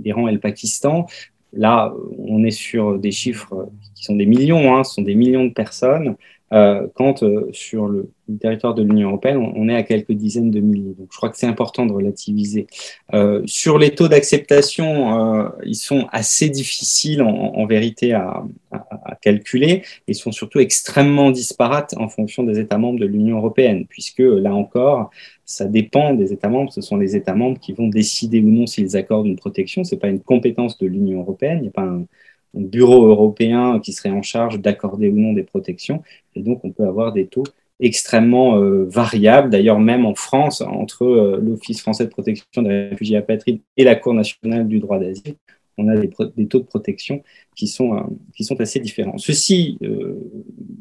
l'Iran 0.04 0.28
et 0.28 0.32
le 0.32 0.40
Pakistan. 0.40 1.08
Là, 1.52 1.94
on 2.20 2.44
est 2.44 2.52
sur 2.52 3.00
des 3.00 3.12
chiffres 3.12 3.70
qui 3.96 4.04
sont 4.04 4.16
des 4.16 4.28
millions, 4.28 4.76
hein, 4.76 4.84
ce 4.84 4.96
sont 4.96 5.02
des 5.02 5.16
millions 5.16 5.46
de 5.46 5.54
personnes. 5.54 6.16
Euh, 6.52 6.88
quand 6.96 7.24
euh, 7.24 7.48
sur 7.52 7.88
le, 7.88 8.10
territoire 8.40 8.76
de 8.76 8.84
l'Union 8.84 9.10
européenne, 9.10 9.38
on, 9.38 9.70
est 9.70 9.76
à 9.76 9.82
quelques 9.82 10.12
dizaines 10.12 10.52
de 10.52 10.60
milliers. 10.60 10.94
Donc, 10.98 11.08
je 11.12 11.18
crois 11.18 11.30
que 11.30 11.38
c'est 11.38 11.48
important 11.48 11.88
de 11.88 11.94
relativiser. 11.94 12.68
Euh, 13.14 13.42
sur 13.46 13.80
les 13.80 13.96
taux 13.96 14.08
d'acceptation, 14.08 15.52
ils 15.66 15.76
sont 15.76 16.08
assez 16.12 16.48
difficiles 16.50 17.24
en, 17.24 17.66
vérité 17.66 18.14
à, 18.14 18.44
à, 18.72 19.16
calculer 19.20 19.82
et 20.08 20.14
sont 20.14 20.32
surtout 20.32 20.60
extrêmement 20.60 21.32
disparates 21.32 21.96
en 21.98 22.08
fonction 22.08 22.44
des 22.44 22.60
États 22.60 22.78
membres 22.78 23.00
de 23.00 23.08
l'Union 23.08 23.38
européenne, 23.38 23.88
puisque 23.90 24.20
là 24.20 24.54
encore, 24.54 25.10
ça 25.46 25.66
dépend 25.66 26.14
des 26.14 26.32
États 26.32 26.50
membres. 26.50 26.72
Ce 26.72 26.82
sont 26.82 26.98
les 26.98 27.16
États 27.16 27.34
membres 27.34 27.60
qui 27.60 27.74
vont 27.74 27.88
décider 27.88 28.42
ou 28.42 28.50
non 28.50 28.68
s'ils 28.68 28.96
accordent 28.96 29.26
une 29.26 29.38
protection. 29.38 29.84
C'est 29.84 29.98
pas 29.98 30.10
une 30.10 30.22
compétence 30.22 30.78
de 30.78 30.86
l'Union 30.86 31.22
européenne. 31.22 31.58
Il 31.58 31.62
n'y 31.64 31.68
a 31.70 31.72
pas 31.72 31.82
un 31.82 32.06
bureau 32.54 33.06
européen 33.08 33.80
qui 33.80 33.94
serait 33.94 34.10
en 34.10 34.22
charge 34.22 34.60
d'accorder 34.60 35.10
ou 35.10 35.20
non 35.20 35.34
des 35.34 35.44
protections. 35.44 36.02
Et 36.36 36.42
donc, 36.42 36.62
on 36.64 36.72
peut 36.72 36.86
avoir 36.86 37.14
des 37.14 37.28
taux 37.28 37.44
extrêmement 37.80 38.58
euh, 38.58 38.86
variables. 38.86 39.50
D'ailleurs, 39.50 39.80
même 39.80 40.06
en 40.06 40.16
France, 40.16 40.62
entre 40.62 41.06
euh, 41.06 41.40
l'Office 41.42 41.82
français 41.82 42.06
de 42.06 42.10
protection 42.10 42.62
des 42.62 42.90
réfugiés 42.90 43.18
apatrides 43.18 43.62
et 43.78 43.84
la 43.84 43.96
Cour 43.96 44.14
nationale 44.14 44.68
du 44.68 44.80
droit 44.80 45.00
d'asile, 45.00 45.36
on 45.80 45.88
a 45.88 45.96
des, 45.98 46.10
taux 46.48 46.60
de 46.60 46.66
protection 46.66 47.24
qui 47.56 47.68
sont, 47.68 47.96
euh, 47.96 48.56
assez 48.60 48.80
différents. 48.80 49.18
Ceci 49.18 49.78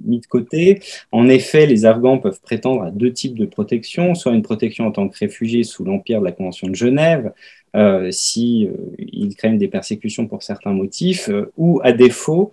mis 0.04 0.20
de 0.20 0.26
côté, 0.26 0.80
en 1.12 1.28
effet, 1.28 1.66
les 1.66 1.84
Afghans 1.86 2.18
peuvent 2.18 2.40
prétendre 2.40 2.82
à 2.82 2.90
deux 2.90 3.12
types 3.12 3.38
de 3.38 3.46
protection, 3.46 4.14
soit 4.14 4.32
une 4.32 4.42
protection 4.42 4.86
en 4.86 4.92
tant 4.92 5.08
que 5.08 5.16
réfugiés 5.18 5.64
sous 5.64 5.84
l'empire 5.84 6.20
de 6.20 6.24
la 6.24 6.32
Convention 6.32 6.68
de 6.68 6.74
Genève, 6.74 7.32
euh, 7.76 8.10
si 8.10 8.66
euh, 8.66 9.28
craignent 9.36 9.58
des 9.58 9.68
persécutions 9.68 10.26
pour 10.26 10.42
certains 10.42 10.72
motifs, 10.72 11.28
euh, 11.28 11.52
ou 11.56 11.80
à 11.84 11.92
défaut, 11.92 12.52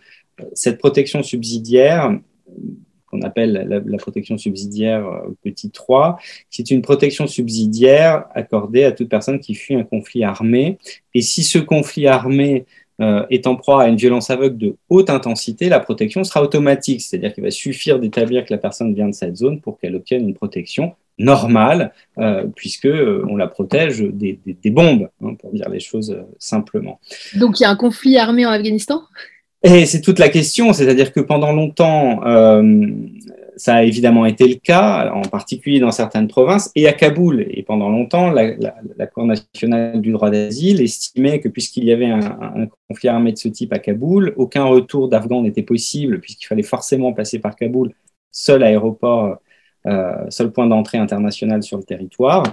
cette 0.53 0.77
protection 0.77 1.23
subsidiaire 1.23 2.19
appelle 3.21 3.83
la, 3.85 3.97
protection 3.97 4.37
subsidiaire 4.37 5.05
petit 5.43 5.71
3, 5.71 6.17
qui 6.51 6.61
est 6.61 6.71
une 6.71 6.81
protection 6.81 7.27
subsidiaire 7.27 8.25
accordée 8.33 8.83
à 8.83 8.91
toute 8.91 9.09
personne 9.09 9.39
qui 9.39 9.55
fuit 9.55 9.75
un 9.75 9.83
conflit 9.83 10.23
armé. 10.23 10.77
Et 11.13 11.21
si 11.21 11.43
ce 11.43 11.57
conflit 11.59 12.07
armé 12.07 12.65
est 12.99 13.47
en 13.47 13.55
proie 13.55 13.83
à 13.83 13.87
une 13.87 13.97
violence 13.97 14.29
aveugle 14.29 14.57
de 14.57 14.75
haute 14.89 15.09
intensité, 15.09 15.67
la 15.69 15.79
protection 15.79 16.23
sera 16.23 16.41
automatique, 16.41 17.01
c'est-à-dire 17.01 17.33
qu'il 17.33 17.43
va 17.43 17.51
suffire 17.51 17.99
d'établir 17.99 18.45
que 18.45 18.53
la 18.53 18.57
personne 18.57 18.93
vient 18.93 19.07
de 19.07 19.13
cette 19.13 19.35
zone 19.35 19.59
pour 19.59 19.79
qu'elle 19.79 19.95
obtienne 19.95 20.27
une 20.27 20.33
protection 20.33 20.93
normale, 21.17 21.93
puisque 22.55 22.87
on 22.87 23.35
la 23.35 23.47
protège 23.47 24.01
des, 24.01 24.39
bombes, 24.65 25.09
hein, 25.23 25.35
pour 25.35 25.51
dire 25.51 25.69
les 25.69 25.79
choses 25.79 26.17
simplement. 26.39 26.99
Donc 27.35 27.59
il 27.59 27.63
y 27.63 27.65
a 27.65 27.69
un 27.69 27.75
conflit 27.75 28.17
armé 28.17 28.45
en 28.45 28.51
Afghanistan? 28.51 29.03
Et 29.67 29.87
c'est 29.87 30.01
toute 30.01 30.19
la 30.19 30.29
question, 30.29 30.73
c'est-à-dire 30.73 31.11
que 31.11 31.19
pendant 31.19 31.51
longtemps, 31.51 32.21
ça 33.57 33.75
a 33.75 33.83
évidemment 33.83 34.25
été 34.27 34.47
le 34.47 34.55
cas, 34.55 35.11
en 35.11 35.23
particulier 35.23 35.79
dans 35.79 35.91
certaines 35.91 36.27
provinces, 36.27 36.71
et 36.75 36.87
à 36.87 36.93
Kaboul. 36.93 37.45
Et 37.49 37.63
pendant 37.63 37.89
longtemps, 37.89 38.31
la, 38.31 39.07
Cour 39.07 39.25
nationale 39.25 40.01
du 40.01 40.11
droit 40.11 40.29
d'asile 40.29 40.81
estimait 40.81 41.39
que 41.39 41.47
puisqu'il 41.47 41.85
y 41.85 41.91
avait 41.91 42.05
un, 42.05 42.67
conflit 42.87 43.09
armé 43.09 43.31
de 43.31 43.37
ce 43.37 43.47
type 43.47 43.73
à 43.73 43.79
Kaboul, 43.79 44.33
aucun 44.37 44.65
retour 44.65 45.09
d'Afghans 45.09 45.41
n'était 45.41 45.63
possible, 45.63 46.19
puisqu'il 46.19 46.45
fallait 46.45 46.63
forcément 46.63 47.13
passer 47.13 47.39
par 47.39 47.55
Kaboul, 47.55 47.91
seul 48.31 48.61
aéroport, 48.61 49.37
euh, 49.87 50.25
seul 50.29 50.51
point 50.51 50.67
d'entrée 50.67 50.99
international 50.99 51.63
sur 51.63 51.77
le 51.77 51.83
territoire. 51.83 52.43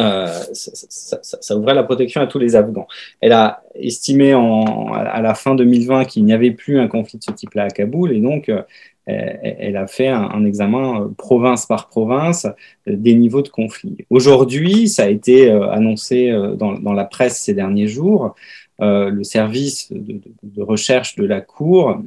Euh, 0.00 0.28
ça, 0.52 1.56
ouvrait 1.56 1.74
la 1.74 1.82
protection 1.82 2.20
à 2.20 2.26
tous 2.26 2.38
les 2.38 2.54
Afghans. 2.54 2.86
Elle 3.20 3.32
a 3.32 3.62
estimé 3.74 4.32
à 4.32 5.20
la 5.20 5.34
fin 5.34 5.54
2020 5.54 6.04
qu'il 6.04 6.24
n'y 6.24 6.32
avait 6.32 6.52
plus 6.52 6.78
un 6.78 6.86
conflit 6.86 7.18
de 7.18 7.24
ce 7.24 7.32
type-là 7.32 7.64
à 7.64 7.68
Kaboul, 7.68 8.12
et 8.12 8.20
donc 8.20 8.48
euh, 8.48 8.62
elle 9.06 9.76
a 9.76 9.86
fait 9.86 10.08
un, 10.08 10.44
examen 10.44 11.02
euh, 11.02 11.08
province 11.16 11.66
par 11.66 11.88
province 11.88 12.46
des 12.86 13.14
niveaux 13.14 13.42
de 13.42 13.48
conflit. 13.48 13.96
Aujourd'hui, 14.10 14.88
ça 14.88 15.04
a 15.04 15.08
été 15.08 15.50
annoncé 15.50 16.30
dans, 16.56 16.92
la 16.92 17.04
presse 17.04 17.38
ces 17.38 17.54
derniers 17.54 17.88
jours, 17.88 18.34
le 18.80 19.22
service 19.24 19.88
de, 19.90 20.62
recherche 20.62 21.16
de 21.16 21.24
la 21.24 21.40
Cour, 21.40 22.00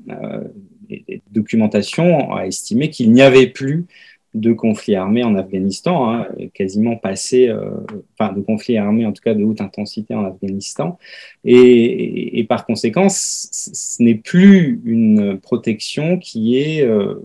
et 0.90 1.22
documentation, 1.32 2.34
a 2.34 2.46
estimé 2.46 2.90
qu'il 2.90 3.12
n'y 3.12 3.22
avait 3.22 3.48
plus 3.48 3.86
de 4.34 4.54
conflits 4.54 4.96
armés 4.96 5.24
en 5.24 5.36
Afghanistan, 5.36 6.10
hein, 6.10 6.28
quasiment 6.54 6.96
passé, 6.96 7.50
euh, 7.50 7.72
enfin 8.14 8.32
de 8.32 8.42
conflits 8.42 8.78
armés 8.78 9.06
en 9.06 9.12
tout 9.12 9.22
cas 9.22 9.34
de 9.34 9.44
haute 9.44 9.62
intensité 9.62 10.16
en 10.16 10.26
Afghanistan. 10.26 10.98
Et, 11.44 12.46
par 12.48 12.66
conséquent, 12.66 13.08
ce 13.10 14.02
n'est 14.02 14.16
plus 14.16 14.82
une 14.86 15.40
protection 15.40 16.18
qui 16.18 16.58
est 16.58 16.82
euh, 16.84 17.16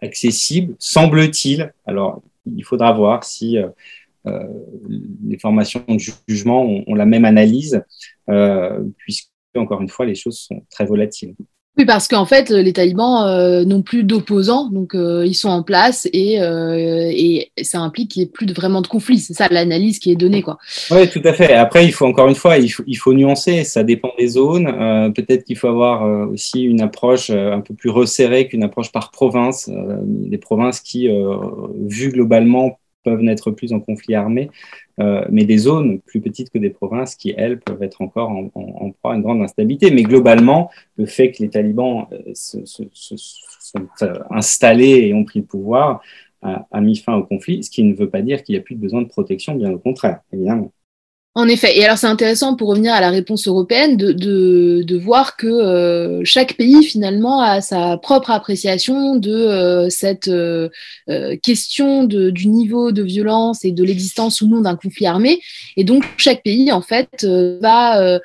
accessible, 0.00 0.74
semble-t-il. 0.78 1.72
Alors, 1.86 2.22
il 2.46 2.64
faudra 2.64 2.92
voir 2.92 3.24
si 3.24 3.58
euh, 3.58 4.48
les 5.26 5.38
formations 5.38 5.84
de 5.88 5.98
jugement 6.28 6.64
ont 6.86 6.94
la 6.94 7.06
même 7.06 7.24
analyse, 7.24 7.82
puisque, 8.96 9.28
encore 9.56 9.80
une 9.80 9.88
fois, 9.88 10.06
les 10.06 10.14
choses 10.14 10.38
sont 10.38 10.64
très 10.70 10.86
volatiles. 10.86 11.34
Oui, 11.76 11.86
parce 11.86 12.06
qu'en 12.06 12.24
fait, 12.24 12.50
les 12.50 12.72
talibans 12.72 13.26
euh, 13.26 13.64
n'ont 13.64 13.82
plus 13.82 14.04
d'opposants, 14.04 14.70
donc 14.70 14.94
euh, 14.94 15.26
ils 15.26 15.34
sont 15.34 15.48
en 15.48 15.64
place 15.64 16.08
et, 16.12 16.40
euh, 16.40 17.10
et 17.12 17.50
ça 17.62 17.80
implique 17.80 18.12
qu'il 18.12 18.22
n'y 18.22 18.28
ait 18.28 18.30
plus 18.30 18.46
de, 18.46 18.54
vraiment 18.54 18.80
de 18.80 18.86
conflit. 18.86 19.18
C'est 19.18 19.34
ça 19.34 19.48
l'analyse 19.50 19.98
qui 19.98 20.12
est 20.12 20.16
donnée. 20.16 20.40
Quoi. 20.40 20.58
Oui, 20.92 21.08
tout 21.08 21.22
à 21.24 21.32
fait. 21.32 21.52
Après, 21.54 21.84
il 21.84 21.92
faut 21.92 22.06
encore 22.06 22.28
une 22.28 22.36
fois, 22.36 22.58
il 22.58 22.68
faut, 22.68 22.84
il 22.86 22.94
faut 22.94 23.12
nuancer. 23.12 23.64
Ça 23.64 23.82
dépend 23.82 24.12
des 24.16 24.28
zones. 24.28 25.12
Peut-être 25.14 25.42
qu'il 25.44 25.56
faut 25.56 25.66
avoir 25.66 26.28
aussi 26.30 26.62
une 26.62 26.80
approche 26.80 27.30
un 27.30 27.60
peu 27.60 27.74
plus 27.74 27.90
resserrée 27.90 28.46
qu'une 28.46 28.62
approche 28.62 28.92
par 28.92 29.10
province. 29.10 29.68
des 30.04 30.38
provinces 30.38 30.80
qui, 30.80 31.08
vues 31.88 32.10
globalement, 32.10 32.78
peuvent 33.04 33.20
n'être 33.20 33.50
plus 33.50 33.72
en 33.72 33.80
conflit 33.80 34.14
armé. 34.14 34.48
Euh, 35.00 35.24
mais 35.28 35.44
des 35.44 35.58
zones 35.58 36.00
plus 36.00 36.20
petites 36.20 36.50
que 36.50 36.58
des 36.58 36.70
provinces 36.70 37.16
qui, 37.16 37.34
elles, 37.36 37.58
peuvent 37.58 37.82
être 37.82 38.00
encore 38.00 38.30
en, 38.30 38.90
proie 38.92 39.12
à 39.12 39.16
une 39.16 39.22
grande 39.22 39.42
instabilité. 39.42 39.90
Mais 39.90 40.02
globalement, 40.02 40.70
le 40.96 41.06
fait 41.06 41.32
que 41.32 41.42
les 41.42 41.50
talibans 41.50 42.06
euh, 42.12 42.32
se, 42.34 42.64
sont 42.64 43.88
euh, 44.02 44.14
installés 44.30 45.08
et 45.08 45.14
ont 45.14 45.24
pris 45.24 45.40
le 45.40 45.46
pouvoir 45.46 46.00
a, 46.42 46.66
a, 46.70 46.80
mis 46.80 46.96
fin 46.96 47.14
au 47.14 47.24
conflit, 47.24 47.64
ce 47.64 47.70
qui 47.70 47.82
ne 47.82 47.94
veut 47.94 48.10
pas 48.10 48.22
dire 48.22 48.42
qu'il 48.44 48.54
n'y 48.54 48.60
a 48.60 48.62
plus 48.62 48.76
de 48.76 48.80
besoin 48.80 49.02
de 49.02 49.08
protection, 49.08 49.54
bien 49.54 49.72
au 49.72 49.78
contraire, 49.78 50.20
évidemment. 50.32 50.72
En 51.36 51.48
effet. 51.48 51.76
Et 51.76 51.84
alors, 51.84 51.98
c'est 51.98 52.06
intéressant 52.06 52.54
pour 52.54 52.68
revenir 52.68 52.94
à 52.94 53.00
la 53.00 53.10
réponse 53.10 53.48
européenne 53.48 53.96
de, 53.96 54.12
de, 54.12 54.84
de 54.86 54.96
voir 54.96 55.36
que 55.36 55.48
euh, 55.48 56.20
chaque 56.22 56.54
pays, 56.54 56.84
finalement, 56.84 57.40
a 57.40 57.60
sa 57.60 57.96
propre 57.96 58.30
appréciation 58.30 59.16
de 59.16 59.32
euh, 59.32 59.90
cette 59.90 60.28
euh, 60.28 60.68
question 61.42 62.04
de, 62.04 62.30
du 62.30 62.46
niveau 62.46 62.92
de 62.92 63.02
violence 63.02 63.64
et 63.64 63.72
de 63.72 63.82
l'existence 63.82 64.42
ou 64.42 64.46
non 64.46 64.60
d'un 64.60 64.76
conflit 64.76 65.06
armé. 65.06 65.40
Et 65.76 65.82
donc, 65.82 66.04
chaque 66.18 66.44
pays, 66.44 66.70
en 66.70 66.82
fait, 66.82 67.26
va 67.60 68.20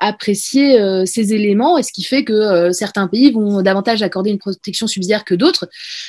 apprécier 0.00 0.78
ces 1.06 1.32
éléments. 1.32 1.78
Et 1.78 1.82
ce 1.82 1.92
qui 1.92 2.04
fait 2.04 2.24
que 2.24 2.72
certains 2.72 3.06
pays 3.06 3.30
vont 3.30 3.62
davantage 3.62 4.02
accorder 4.02 4.28
une 4.28 4.38
protection 4.38 4.86
subsidiaire 4.86 5.24
que 5.24 5.34
d'autres. 5.34 5.66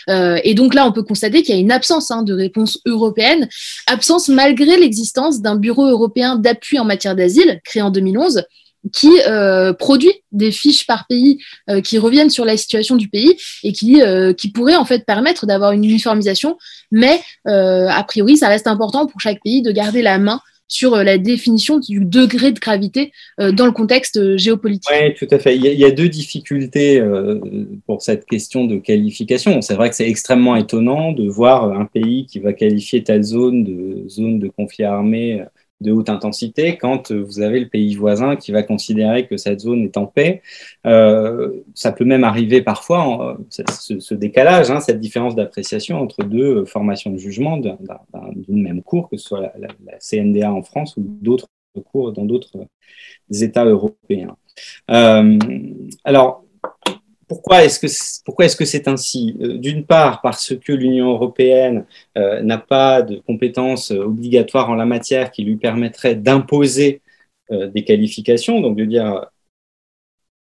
et 0.10 0.54
donc, 0.54 0.74
là, 0.74 0.86
on 0.86 0.92
peut 0.92 1.04
constater 1.04 1.42
qu'il 1.42 1.56
y 1.56 1.58
a 1.58 1.62
une 1.62 1.72
absence 1.72 2.12
hein, 2.12 2.24
de 2.24 2.34
réponse 2.34 2.80
européenne. 2.86 3.48
Absence 3.88 4.28
malgré 4.28 4.78
l'existence 4.78 5.42
d'un 5.42 5.56
bureau 5.56 5.86
européen 5.86 6.01
européen 6.02 6.36
d'appui 6.36 6.80
en 6.80 6.86
matière 6.86 7.16
d'asile, 7.16 7.62
créé 7.64 7.82
en 7.82 7.92
2011, 7.92 8.44
qui 8.92 9.10
euh, 9.28 9.74
produit 9.74 10.12
des 10.32 10.52
fiches 10.52 10.88
par 10.88 11.06
pays 11.08 11.40
euh, 11.70 11.82
qui 11.82 11.98
reviennent 11.98 12.30
sur 12.30 12.46
la 12.46 12.58
situation 12.58 12.96
du 12.96 13.10
pays 13.10 13.38
et 13.64 13.74
qui, 13.74 14.02
euh, 14.02 14.34
qui 14.34 14.52
pourraient 14.52 14.76
en 14.76 14.86
fait 14.86 15.06
permettre 15.06 15.46
d'avoir 15.46 15.72
une 15.72 15.84
uniformisation. 15.84 16.58
Mais 16.92 17.22
a 17.46 18.04
priori, 18.04 18.38
ça 18.38 18.48
reste 18.48 18.68
important 18.68 19.06
pour 19.06 19.20
chaque 19.22 19.42
pays 19.44 19.62
de 19.62 19.72
garder 19.72 20.02
la 20.02 20.18
main 20.18 20.42
sur 20.68 20.96
la 20.96 21.18
définition 21.18 21.80
du 21.80 22.06
degré 22.06 22.54
de 22.54 22.60
gravité 22.60 23.12
dans 23.38 23.66
le 23.66 23.74
contexte 23.74 24.38
géopolitique. 24.38 24.90
Oui, 24.90 25.14
tout 25.16 25.28
à 25.30 25.38
fait. 25.38 25.58
Il 25.58 25.64
y, 25.66 25.84
a, 25.84 25.92
deux 25.92 26.08
difficultés 26.08 27.04
pour 27.86 28.02
cette 28.02 28.26
question 28.26 28.66
de 28.66 28.78
qualification. 28.78 29.62
C'est 29.62 29.74
vrai 29.74 29.90
que 29.90 29.96
c'est 29.96 30.08
extrêmement 30.08 30.56
étonnant 30.56 31.12
de 31.12 31.28
voir 31.28 31.78
un 31.78 31.86
pays 31.86 32.26
qui 32.26 32.40
va 32.40 32.54
qualifier 32.54 33.04
telle 33.04 33.24
zone 33.24 33.66
de 33.66 34.08
zone 34.08 34.40
de 34.40 34.48
conflit 34.48 34.86
armé 34.86 35.44
de 35.82 35.92
haute 35.92 36.10
intensité 36.10 36.78
quand 36.78 37.12
vous 37.12 37.42
avez 37.42 37.60
le 37.60 37.68
pays 37.68 37.96
voisin 37.96 38.36
qui 38.36 38.52
va 38.52 38.64
considérer 38.64 39.28
que 39.28 39.38
cette 39.38 39.60
zone 39.60 39.84
est 39.84 39.98
en 39.98 40.06
paix. 40.06 40.42
Euh, 40.86 41.52
ça 41.74 41.92
peut 41.92 42.06
même 42.06 42.24
arriver 42.24 42.62
parfois, 42.62 43.38
ce, 43.50 44.14
décalage, 44.14 44.72
hein, 44.72 44.80
cette 44.80 45.00
différence 45.00 45.36
d'appréciation 45.36 46.00
entre 46.00 46.24
deux 46.24 46.66
formations 46.66 47.12
de 47.12 47.18
jugement 47.18 47.58
d'une 47.58 48.62
même 48.62 48.82
cour, 48.82 49.10
que 49.10 49.18
ce 49.18 49.28
soit 49.28 49.54
la, 49.58 49.70
CNDA 50.00 50.52
en 50.52 50.64
France 50.64 50.96
ou 50.98 51.04
d'autres 51.04 51.48
cours 51.92 52.12
dans 52.12 52.26
d'autres 52.26 52.68
États 53.32 53.66
européens. 53.66 54.36
Euh, 54.90 55.40
alors, 56.04 56.44
pourquoi 57.32 57.64
est-ce 57.64 57.80
que 57.80 57.88
pourquoi 58.26 58.44
est-ce 58.44 58.58
que 58.58 58.66
c'est 58.66 58.90
ainsi? 58.90 59.38
Euh, 59.40 59.58
D'une 59.58 59.86
part 59.86 60.20
parce 60.20 60.54
que 60.54 60.74
l'Union 60.74 61.12
européenne 61.12 61.86
euh, 62.18 62.42
n'a 62.42 62.58
pas 62.58 63.02
de 63.04 63.20
compétences 63.20 63.94
euh, 63.94 64.04
obligatoires 64.04 64.70
en 64.70 64.76
la 64.76 64.86
matière 64.86 65.32
qui 65.32 65.46
lui 65.46 65.56
permettraient 65.56 66.16
d'imposer 66.16 67.02
des 67.50 67.84
qualifications, 67.84 68.62
donc 68.62 68.78
de 68.78 68.86
dire 68.86 69.26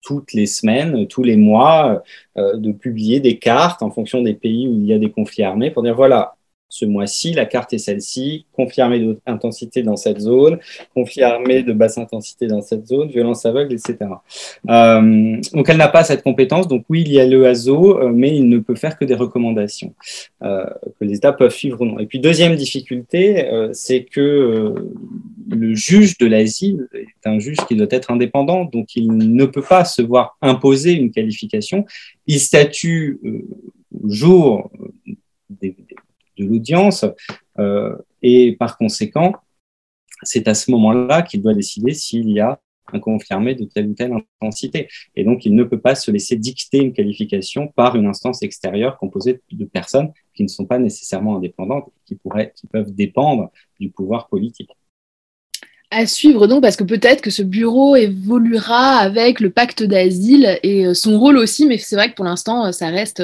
toutes 0.01 0.33
les 0.33 0.47
semaines, 0.47 1.09
tous 1.09 1.25
les 1.25 1.35
mois, 1.35 2.05
de 2.37 2.71
publier 2.71 3.19
des 3.19 3.37
cartes 3.41 3.83
en 3.83 3.91
fonction 3.91 4.23
des 4.23 4.35
pays 4.35 4.69
où 4.69 4.75
il 4.75 4.87
y 4.87 4.93
a 4.93 4.99
des 5.01 5.11
conflits 5.11 5.43
armés 5.43 5.73
pour 5.73 5.83
dire 5.83 5.97
voilà, 5.97 6.37
ce 6.71 6.85
mois-ci, 6.85 7.33
la 7.33 7.47
carte 7.47 7.73
est 7.73 7.79
celle-ci, 7.79 8.47
conflit 8.53 8.81
armé 8.81 9.17
d'intensité 9.27 9.83
dans 9.83 9.97
cette 9.97 10.21
zone, 10.21 10.61
conflit 10.95 11.25
armé 11.25 11.65
de 11.65 11.73
basse 11.73 11.99
intensité 11.99 12.47
dans 12.47 12.63
cette 12.63 12.87
zone, 12.87 13.09
violence 13.09 13.45
aveugle, 13.45 13.75
etc. 13.75 13.97
Euh, 14.69 15.37
donc 15.53 15.69
elle 15.69 15.77
n'a 15.77 15.89
pas 15.89 16.05
cette 16.05 16.23
compétence, 16.23 16.69
donc 16.69 16.85
oui, 16.89 17.03
il 17.05 17.13
y 17.13 17.19
a 17.19 17.27
le 17.27 17.45
ASO, 17.45 17.99
euh, 17.99 18.13
mais 18.15 18.35
il 18.37 18.49
ne 18.49 18.59
peut 18.59 18.77
faire 18.77 18.97
que 18.97 19.05
des 19.05 19.17
recommandations 19.17 19.95
euh, 20.43 20.65
que 21.01 21.05
les 21.05 21.17
États 21.17 21.33
peuvent 21.33 21.53
suivre 21.53 21.81
ou 21.81 21.87
non. 21.87 21.99
Et 21.99 22.07
puis 22.07 22.21
deuxième 22.21 22.55
difficulté, 22.55 23.51
c'est 23.73 24.05
que 24.05 24.75
le 25.51 25.75
juge 25.75 26.19
de 26.19 26.27
l'asile 26.27 26.87
est 26.95 27.29
un 27.29 27.41
juge 27.41 27.59
qui 27.67 27.75
doit 27.75 27.89
être 27.91 28.13
indépendant, 28.13 28.65
donc 28.65 28.95
il 28.95 29.11
ne 29.11 29.45
peut 29.45 29.63
pas 29.63 29.85
se 29.85 30.03
voir 30.03 30.39
imposer 30.41 30.93
une 30.93 31.11
qualification. 31.11 31.85
Il 32.29 32.39
statue 32.39 33.19
au 34.05 34.09
jour 34.09 34.71
des, 35.49 35.75
de 36.41 36.49
l'audience. 36.49 37.05
Euh, 37.59 37.97
et 38.23 38.57
par 38.57 38.77
conséquent, 38.77 39.35
c'est 40.23 40.49
à 40.49 40.55
ce 40.55 40.71
moment-là 40.71 41.23
qu'il 41.23 41.43
doit 41.43 41.55
décider 41.55 41.95
s'il 41.95 42.31
y 42.31 42.41
a 42.41 42.61
un 42.93 43.01
conflit 43.01 43.33
armé 43.33 43.55
de 43.55 43.65
telle 43.65 43.89
ou 43.89 43.95
telle 43.95 44.13
intensité. 44.41 44.89
Et 45.15 45.25
donc, 45.25 45.45
il 45.45 45.55
ne 45.55 45.65
peut 45.65 45.81
pas 45.81 45.95
se 45.95 46.11
laisser 46.11 46.37
dicter 46.37 46.79
une 46.79 46.93
qualification 46.93 47.69
par 47.69 47.95
une 47.97 48.07
instance 48.07 48.43
extérieure 48.43 48.99
composée 48.99 49.41
de 49.51 49.65
personnes 49.65 50.13
qui 50.35 50.43
ne 50.43 50.49
sont 50.49 50.67
pas 50.67 50.79
nécessairement 50.79 51.37
indépendantes, 51.37 51.91
qui, 52.05 52.17
pourraient, 52.17 52.53
qui 52.57 52.67
peuvent 52.67 52.93
dépendre 52.93 53.51
du 53.79 53.91
pouvoir 53.91 54.29
politique 54.29 54.71
à 55.91 56.07
suivre 56.07 56.47
donc 56.47 56.63
parce 56.63 56.77
que 56.77 56.85
peut-être 56.85 57.21
que 57.21 57.31
ce 57.31 57.43
bureau 57.43 57.97
évoluera 57.97 58.97
avec 58.97 59.41
le 59.41 59.51
pacte 59.51 59.83
d'asile 59.83 60.59
et 60.63 60.87
euh, 60.87 60.95
son 60.95 61.19
rôle 61.19 61.37
aussi, 61.37 61.67
mais 61.67 61.79
c'est 61.79 61.97
vrai 61.97 62.11
que 62.11 62.15
pour 62.15 62.25
l'instant 62.25 62.67
euh, 62.67 62.73
ça 62.73 62.89
reste 62.89 63.23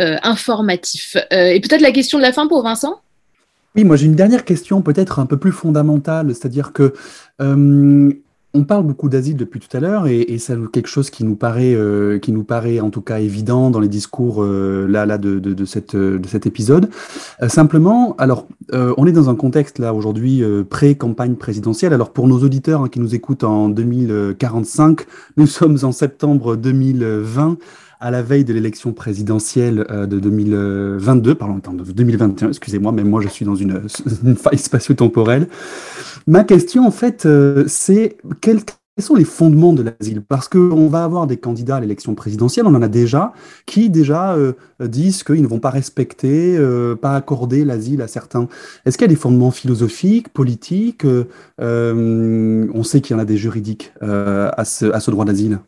euh, 0.00 0.16
informatif. 0.22 1.16
et 1.30 1.60
peut-être 1.60 1.82
la 1.82 1.92
question 1.92 2.18
de 2.18 2.22
la 2.22 2.32
fin 2.32 2.46
pour 2.46 2.62
Vincent? 2.62 3.00
Oui, 3.76 3.84
moi 3.84 3.96
j'ai 3.96 4.06
une 4.06 4.16
dernière 4.16 4.44
question 4.44 4.80
peut-être 4.80 5.18
un 5.18 5.26
peu 5.26 5.36
plus 5.36 5.52
fondamentale, 5.52 6.34
c'est-à-dire 6.34 6.72
que 6.72 6.94
on 8.54 8.64
parle 8.64 8.84
beaucoup 8.84 9.10
d'asile 9.10 9.36
depuis 9.36 9.60
tout 9.60 9.74
à 9.76 9.80
l'heure 9.80 10.06
et, 10.06 10.20
et 10.20 10.38
c'est 10.38 10.56
quelque 10.72 10.88
chose 10.88 11.10
qui 11.10 11.22
nous 11.22 11.36
paraît, 11.36 11.74
euh, 11.74 12.18
qui 12.18 12.32
nous 12.32 12.44
paraît 12.44 12.80
en 12.80 12.88
tout 12.88 13.02
cas 13.02 13.18
évident 13.20 13.70
dans 13.70 13.80
les 13.80 13.88
discours 13.88 14.42
euh, 14.42 14.86
là, 14.88 15.04
là 15.04 15.18
de, 15.18 15.38
de, 15.38 15.52
de, 15.52 15.64
cette, 15.66 15.94
de 15.94 16.26
cet 16.26 16.46
épisode. 16.46 16.88
Euh, 17.42 17.48
simplement, 17.48 18.16
alors, 18.16 18.46
euh, 18.72 18.94
on 18.96 19.06
est 19.06 19.12
dans 19.12 19.28
un 19.28 19.34
contexte 19.34 19.78
là 19.78 19.92
aujourd'hui 19.92 20.42
euh, 20.42 20.64
pré-campagne 20.64 21.34
présidentielle. 21.34 21.92
Alors 21.92 22.10
pour 22.10 22.26
nos 22.26 22.42
auditeurs 22.42 22.82
hein, 22.82 22.88
qui 22.88 23.00
nous 23.00 23.14
écoutent 23.14 23.44
en 23.44 23.68
2045, 23.68 25.02
nous 25.36 25.46
sommes 25.46 25.78
en 25.82 25.92
septembre 25.92 26.56
2020 26.56 27.58
à 28.00 28.10
la 28.10 28.22
veille 28.22 28.44
de 28.44 28.52
l'élection 28.52 28.92
présidentielle 28.92 29.86
de 29.90 30.18
2022, 30.20 31.34
pardon, 31.34 31.60
de 31.72 31.92
2021, 31.92 32.48
excusez-moi, 32.48 32.92
mais 32.92 33.04
moi 33.04 33.20
je 33.20 33.28
suis 33.28 33.44
dans 33.44 33.54
une, 33.54 33.88
faille 34.36 34.58
spatio-temporelle. 34.58 35.48
Ma 36.26 36.44
question, 36.44 36.86
en 36.86 36.90
fait, 36.90 37.26
euh, 37.26 37.64
c'est 37.66 38.18
quels, 38.40 38.60
sont 38.98 39.14
les 39.14 39.24
fondements 39.24 39.72
de 39.72 39.82
l'asile? 39.82 40.22
Parce 40.22 40.48
qu'on 40.48 40.88
va 40.88 41.04
avoir 41.04 41.26
des 41.26 41.36
candidats 41.36 41.76
à 41.76 41.80
l'élection 41.80 42.14
présidentielle, 42.14 42.66
on 42.66 42.74
en 42.74 42.82
a 42.82 42.88
déjà, 42.88 43.32
qui 43.64 43.90
déjà 43.90 44.34
euh, 44.34 44.52
disent 44.80 45.22
qu'ils 45.22 45.42
ne 45.42 45.46
vont 45.46 45.60
pas 45.60 45.70
respecter, 45.70 46.56
euh, 46.58 46.96
pas 46.96 47.14
accorder 47.14 47.64
l'asile 47.64 48.02
à 48.02 48.08
certains. 48.08 48.48
Est-ce 48.84 48.98
qu'il 48.98 49.04
y 49.04 49.10
a 49.10 49.14
des 49.14 49.20
fondements 49.20 49.52
philosophiques, 49.52 50.28
politiques 50.30 51.06
euh, 51.60 52.68
On 52.74 52.82
sait 52.82 53.00
qu'il 53.00 53.14
y 53.14 53.18
en 53.18 53.22
a 53.22 53.24
des 53.24 53.36
juridiques 53.36 53.92
euh, 54.02 54.50
à 54.56 54.64
ce 54.64 55.10
droit 55.10 55.24
d'asile? 55.24 55.60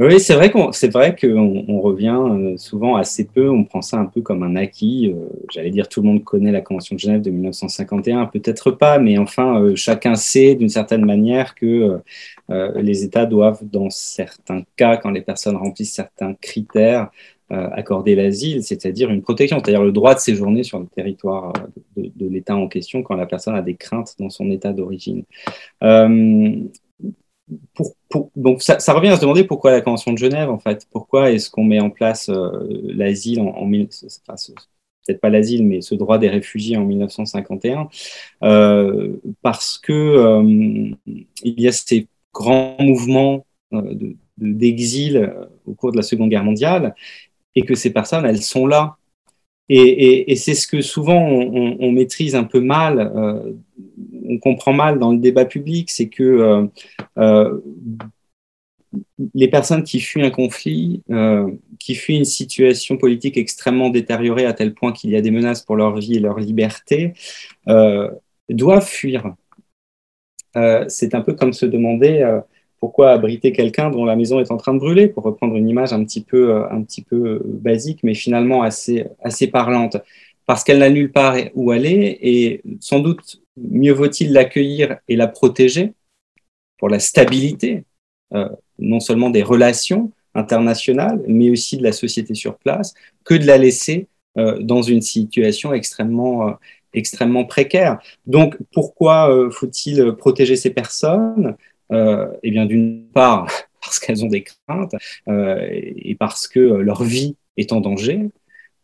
Oui, 0.00 0.18
c'est 0.18 0.34
vrai 0.34 0.50
qu'on 0.50 0.72
c'est 0.72 0.88
vrai 0.88 1.14
qu'on 1.14 1.64
on 1.68 1.80
revient 1.80 2.18
euh, 2.20 2.56
souvent 2.56 2.96
assez 2.96 3.24
peu, 3.26 3.48
on 3.48 3.62
prend 3.62 3.80
ça 3.80 3.96
un 3.96 4.06
peu 4.06 4.22
comme 4.22 4.42
un 4.42 4.56
acquis. 4.56 5.12
Euh, 5.14 5.28
J'allais 5.52 5.70
dire 5.70 5.88
tout 5.88 6.02
le 6.02 6.08
monde 6.08 6.24
connaît 6.24 6.50
la 6.50 6.62
Convention 6.62 6.96
de 6.96 7.00
Genève 7.00 7.20
de 7.20 7.30
1951, 7.30 8.26
peut-être 8.26 8.72
pas, 8.72 8.98
mais 8.98 9.18
enfin 9.18 9.60
euh, 9.62 9.76
chacun 9.76 10.16
sait 10.16 10.56
d'une 10.56 10.68
certaine 10.68 11.04
manière 11.04 11.54
que 11.54 12.00
les 12.48 13.04
États 13.04 13.24
doivent, 13.24 13.60
dans 13.62 13.88
certains 13.88 14.62
cas, 14.76 14.96
quand 14.96 15.10
les 15.10 15.22
personnes 15.22 15.56
remplissent 15.56 15.94
certains 15.94 16.34
critères, 16.34 17.10
accorder 17.50 18.14
l'asile, 18.16 18.62
c'est-à-dire 18.62 19.10
une 19.10 19.22
protection, 19.22 19.58
c'est-à-dire 19.58 19.82
le 19.82 19.92
droit 19.92 20.14
de 20.14 20.20
séjourner 20.20 20.62
sur 20.64 20.78
le 20.78 20.86
territoire 20.86 21.52
de, 21.96 22.28
l'État 22.28 22.56
en 22.56 22.68
question 22.68 23.02
quand 23.02 23.14
la 23.16 23.26
personne 23.26 23.54
a 23.54 23.62
des 23.62 23.76
craintes 23.76 24.14
dans 24.18 24.28
son 24.28 24.50
État 24.50 24.72
d'origine. 24.72 25.24
Donc 28.36 28.62
ça, 28.62 28.92
revient 28.92 29.08
à 29.08 29.16
se 29.16 29.20
demander 29.20 29.44
pourquoi 29.44 29.72
la 29.72 29.80
Convention 29.80 30.12
de 30.12 30.18
Genève, 30.18 30.50
en 30.50 30.58
fait. 30.58 30.86
Pourquoi 30.90 31.30
est-ce 31.30 31.50
qu'on 31.50 31.64
met 31.64 31.80
en 31.80 31.90
place 31.90 32.28
euh, 32.28 32.66
l'asile 32.84 33.40
en, 33.40 33.48
en 33.48 33.70
peut-être 33.70 35.20
pas 35.20 35.28
l'asile, 35.28 35.66
mais 35.66 35.82
ce 35.82 35.94
droit 35.94 36.18
des 36.18 36.30
réfugiés 36.30 36.76
en 36.76 36.84
1951 36.84 37.88
euh, 38.42 39.20
Parce 39.42 39.78
que 39.78 39.92
euh, 39.92 40.94
il 41.42 41.60
y 41.60 41.68
a 41.68 41.72
ces 41.72 42.08
grands 42.32 42.76
mouvements 42.80 43.44
d'exil 44.38 45.14
de, 45.14 45.20
de, 45.20 45.32
au 45.66 45.74
cours 45.74 45.92
de 45.92 45.96
la 45.98 46.02
Seconde 46.02 46.30
Guerre 46.30 46.44
mondiale 46.44 46.94
et 47.54 47.62
que 47.62 47.74
ces 47.74 47.90
personnes, 47.90 48.24
elles 48.24 48.42
sont 48.42 48.66
là 48.66 48.96
et, 49.68 50.36
c'est 50.36 50.54
ce 50.54 50.66
que 50.66 50.82
souvent 50.82 51.18
on, 51.18 51.90
maîtrise 51.90 52.34
un 52.34 52.44
peu 52.44 52.60
mal, 52.60 53.56
on 54.28 54.38
comprend 54.38 54.72
mal 54.72 54.98
dans 54.98 55.12
le 55.12 55.18
débat 55.18 55.44
public, 55.44 55.90
c'est 55.90 56.08
que 56.08 56.22
euh, 56.22 56.66
euh, 57.18 57.60
les 59.34 59.48
personnes 59.48 59.82
qui 59.82 60.00
fuient 60.00 60.22
un 60.22 60.30
conflit, 60.30 61.02
euh, 61.10 61.50
qui 61.78 61.94
fuient 61.94 62.16
une 62.16 62.24
situation 62.24 62.96
politique 62.96 63.36
extrêmement 63.36 63.90
détériorée 63.90 64.46
à 64.46 64.52
tel 64.52 64.74
point 64.74 64.92
qu'il 64.92 65.10
y 65.10 65.16
a 65.16 65.20
des 65.20 65.30
menaces 65.30 65.62
pour 65.62 65.76
leur 65.76 65.96
vie 65.96 66.16
et 66.16 66.20
leur 66.20 66.38
liberté, 66.38 67.12
doivent 68.48 68.86
fuir. 68.86 69.34
C'est 70.88 71.14
un 71.14 71.20
peu 71.22 71.32
comme 71.32 71.52
se 71.52 71.66
demander 71.66 72.40
pourquoi 72.78 73.10
abriter 73.10 73.50
quelqu'un 73.50 73.90
dont 73.90 74.04
la 74.04 74.14
maison 74.14 74.38
est 74.38 74.52
en 74.52 74.56
train 74.58 74.74
de 74.74 74.78
brûler, 74.78 75.08
pour 75.08 75.24
reprendre 75.24 75.56
une 75.56 75.68
image 75.68 75.92
un 75.92 76.04
petit 76.04 76.22
peu, 76.22 76.64
un 76.70 76.82
petit 76.82 77.02
peu 77.02 77.42
basique, 77.44 78.00
mais 78.04 78.14
finalement 78.14 78.62
assez, 78.62 79.06
assez 79.24 79.48
parlante, 79.48 79.96
parce 80.46 80.62
qu'elle 80.62 80.78
n'a 80.78 80.90
nulle 80.90 81.10
part 81.10 81.36
où 81.54 81.72
aller, 81.72 82.16
et 82.22 82.62
sans 82.78 83.00
doute 83.00 83.43
mieux 83.56 83.92
vaut-il 83.92 84.32
l'accueillir 84.32 84.98
et 85.08 85.16
la 85.16 85.28
protéger 85.28 85.92
pour 86.78 86.88
la 86.88 86.98
stabilité, 86.98 87.84
euh, 88.34 88.48
non 88.78 89.00
seulement 89.00 89.30
des 89.30 89.42
relations 89.42 90.10
internationales, 90.34 91.22
mais 91.28 91.50
aussi 91.50 91.76
de 91.76 91.82
la 91.82 91.92
société 91.92 92.34
sur 92.34 92.56
place, 92.58 92.94
que 93.24 93.34
de 93.34 93.46
la 93.46 93.58
laisser 93.58 94.08
euh, 94.36 94.58
dans 94.58 94.82
une 94.82 95.00
situation 95.00 95.72
extrêmement, 95.72 96.48
euh, 96.48 96.52
extrêmement 96.92 97.44
précaire. 97.44 98.00
Donc, 98.26 98.56
pourquoi 98.72 99.30
euh, 99.30 99.50
faut-il 99.50 100.12
protéger 100.14 100.56
ces 100.56 100.70
personnes? 100.70 101.56
Euh, 101.92 102.26
eh 102.42 102.50
bien, 102.50 102.66
d'une 102.66 103.06
part, 103.12 103.46
parce 103.80 104.00
qu'elles 104.00 104.24
ont 104.24 104.28
des 104.28 104.42
craintes 104.42 104.94
et 105.28 106.16
parce 106.18 106.48
que 106.48 106.58
leur 106.58 107.04
vie 107.04 107.36
est 107.56 107.72
en 107.72 107.80
danger. 107.80 108.30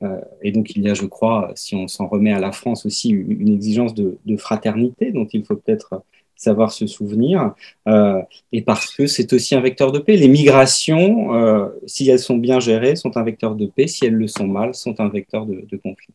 Euh, 0.02 0.20
et 0.42 0.52
donc, 0.52 0.70
il 0.76 0.82
y 0.82 0.90
a, 0.90 0.94
je 0.94 1.06
crois, 1.06 1.52
si 1.54 1.74
on 1.74 1.88
s'en 1.88 2.08
remet 2.08 2.32
à 2.32 2.40
la 2.40 2.52
France 2.52 2.86
aussi, 2.86 3.10
une 3.10 3.52
exigence 3.52 3.94
de, 3.94 4.18
fraternité 4.38 5.12
dont 5.12 5.26
il 5.26 5.44
faut 5.44 5.56
peut-être 5.56 6.02
savoir 6.36 6.72
se 6.72 6.86
souvenir, 6.86 7.54
euh, 7.86 8.22
et 8.52 8.62
parce 8.62 8.94
que 8.94 9.06
c'est 9.06 9.32
aussi 9.34 9.54
un 9.54 9.60
vecteur 9.60 9.92
de 9.92 9.98
paix. 9.98 10.16
Les 10.16 10.28
migrations, 10.28 11.34
euh, 11.34 11.68
si 11.86 12.08
elles 12.08 12.18
sont 12.18 12.38
bien 12.38 12.60
gérées, 12.60 12.96
sont 12.96 13.16
un 13.18 13.24
vecteur 13.24 13.54
de 13.54 13.66
paix, 13.66 13.86
si 13.86 14.06
elles 14.06 14.14
le 14.14 14.28
sont 14.28 14.46
mal, 14.46 14.74
sont 14.74 14.98
un 15.00 15.08
vecteur 15.08 15.44
de 15.46 15.76
conflit. 15.76 16.14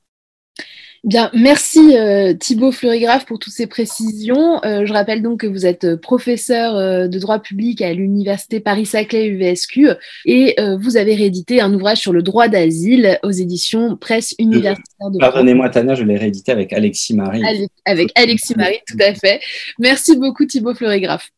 Bien, 1.05 1.29
merci 1.33 1.95
euh, 1.95 2.33
Thibaut 2.33 2.71
Fleurigraphe 2.71 3.27
pour 3.27 3.37
toutes 3.37 3.53
ces 3.53 3.67
précisions. 3.67 4.59
Euh, 4.65 4.87
je 4.87 4.91
rappelle 4.91 5.21
donc 5.21 5.41
que 5.41 5.47
vous 5.47 5.67
êtes 5.67 5.95
professeur 5.97 6.75
euh, 6.75 7.07
de 7.07 7.19
droit 7.19 7.37
public 7.37 7.83
à 7.83 7.93
l'université 7.93 8.59
Paris-Saclay 8.59 9.27
UVSQ 9.27 9.89
et 10.25 10.55
vous 10.79 10.97
avez 10.97 11.13
réédité 11.13 11.61
un 11.61 11.71
ouvrage 11.73 11.99
sur 11.99 12.11
le 12.11 12.23
droit 12.23 12.47
d'asile 12.47 13.19
aux 13.21 13.29
éditions 13.29 13.95
Presse 13.97 14.33
universitaire 14.39 15.11
de 15.11 15.19
Pardonnez-moi 15.19 15.69
Tania, 15.69 15.93
je 15.93 16.03
l'ai 16.03 16.17
réédité 16.17 16.51
avec 16.51 16.73
Alexis 16.73 17.13
Marie. 17.13 17.43
Avec 17.85 18.09
Alexis 18.15 18.55
Marie, 18.55 18.79
tout 18.87 18.97
à 18.99 19.13
fait. 19.13 19.39
Merci 19.77 20.17
beaucoup 20.17 20.45
Thibaut 20.45 20.73
Fleurigraphe. 20.73 21.29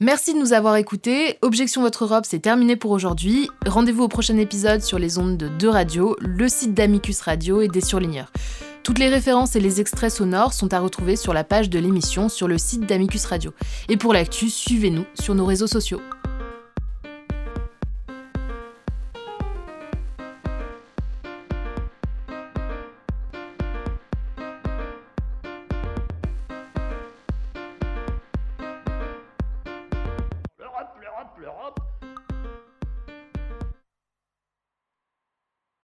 Merci 0.00 0.32
de 0.32 0.38
nous 0.38 0.52
avoir 0.52 0.76
écoutés. 0.76 1.38
Objection 1.42 1.82
Votre 1.82 2.04
Europe, 2.04 2.24
c'est 2.24 2.38
terminé 2.38 2.76
pour 2.76 2.92
aujourd'hui. 2.92 3.50
Rendez-vous 3.66 4.04
au 4.04 4.08
prochain 4.08 4.36
épisode 4.36 4.80
sur 4.80 4.96
les 4.96 5.18
ondes 5.18 5.36
de 5.36 5.48
deux 5.48 5.68
radios, 5.68 6.14
le 6.20 6.48
site 6.48 6.72
d'Amicus 6.72 7.20
Radio 7.20 7.62
et 7.62 7.66
des 7.66 7.80
surligneurs. 7.80 8.30
Toutes 8.84 9.00
les 9.00 9.08
références 9.08 9.56
et 9.56 9.60
les 9.60 9.80
extraits 9.80 10.12
sonores 10.12 10.52
sont 10.52 10.72
à 10.72 10.78
retrouver 10.78 11.16
sur 11.16 11.34
la 11.34 11.42
page 11.42 11.68
de 11.68 11.80
l'émission 11.80 12.28
sur 12.28 12.46
le 12.46 12.58
site 12.58 12.86
d'Amicus 12.86 13.24
Radio. 13.24 13.52
Et 13.88 13.96
pour 13.96 14.12
l'actu, 14.12 14.50
suivez-nous 14.50 15.04
sur 15.20 15.34
nos 15.34 15.44
réseaux 15.44 15.66
sociaux. 15.66 16.00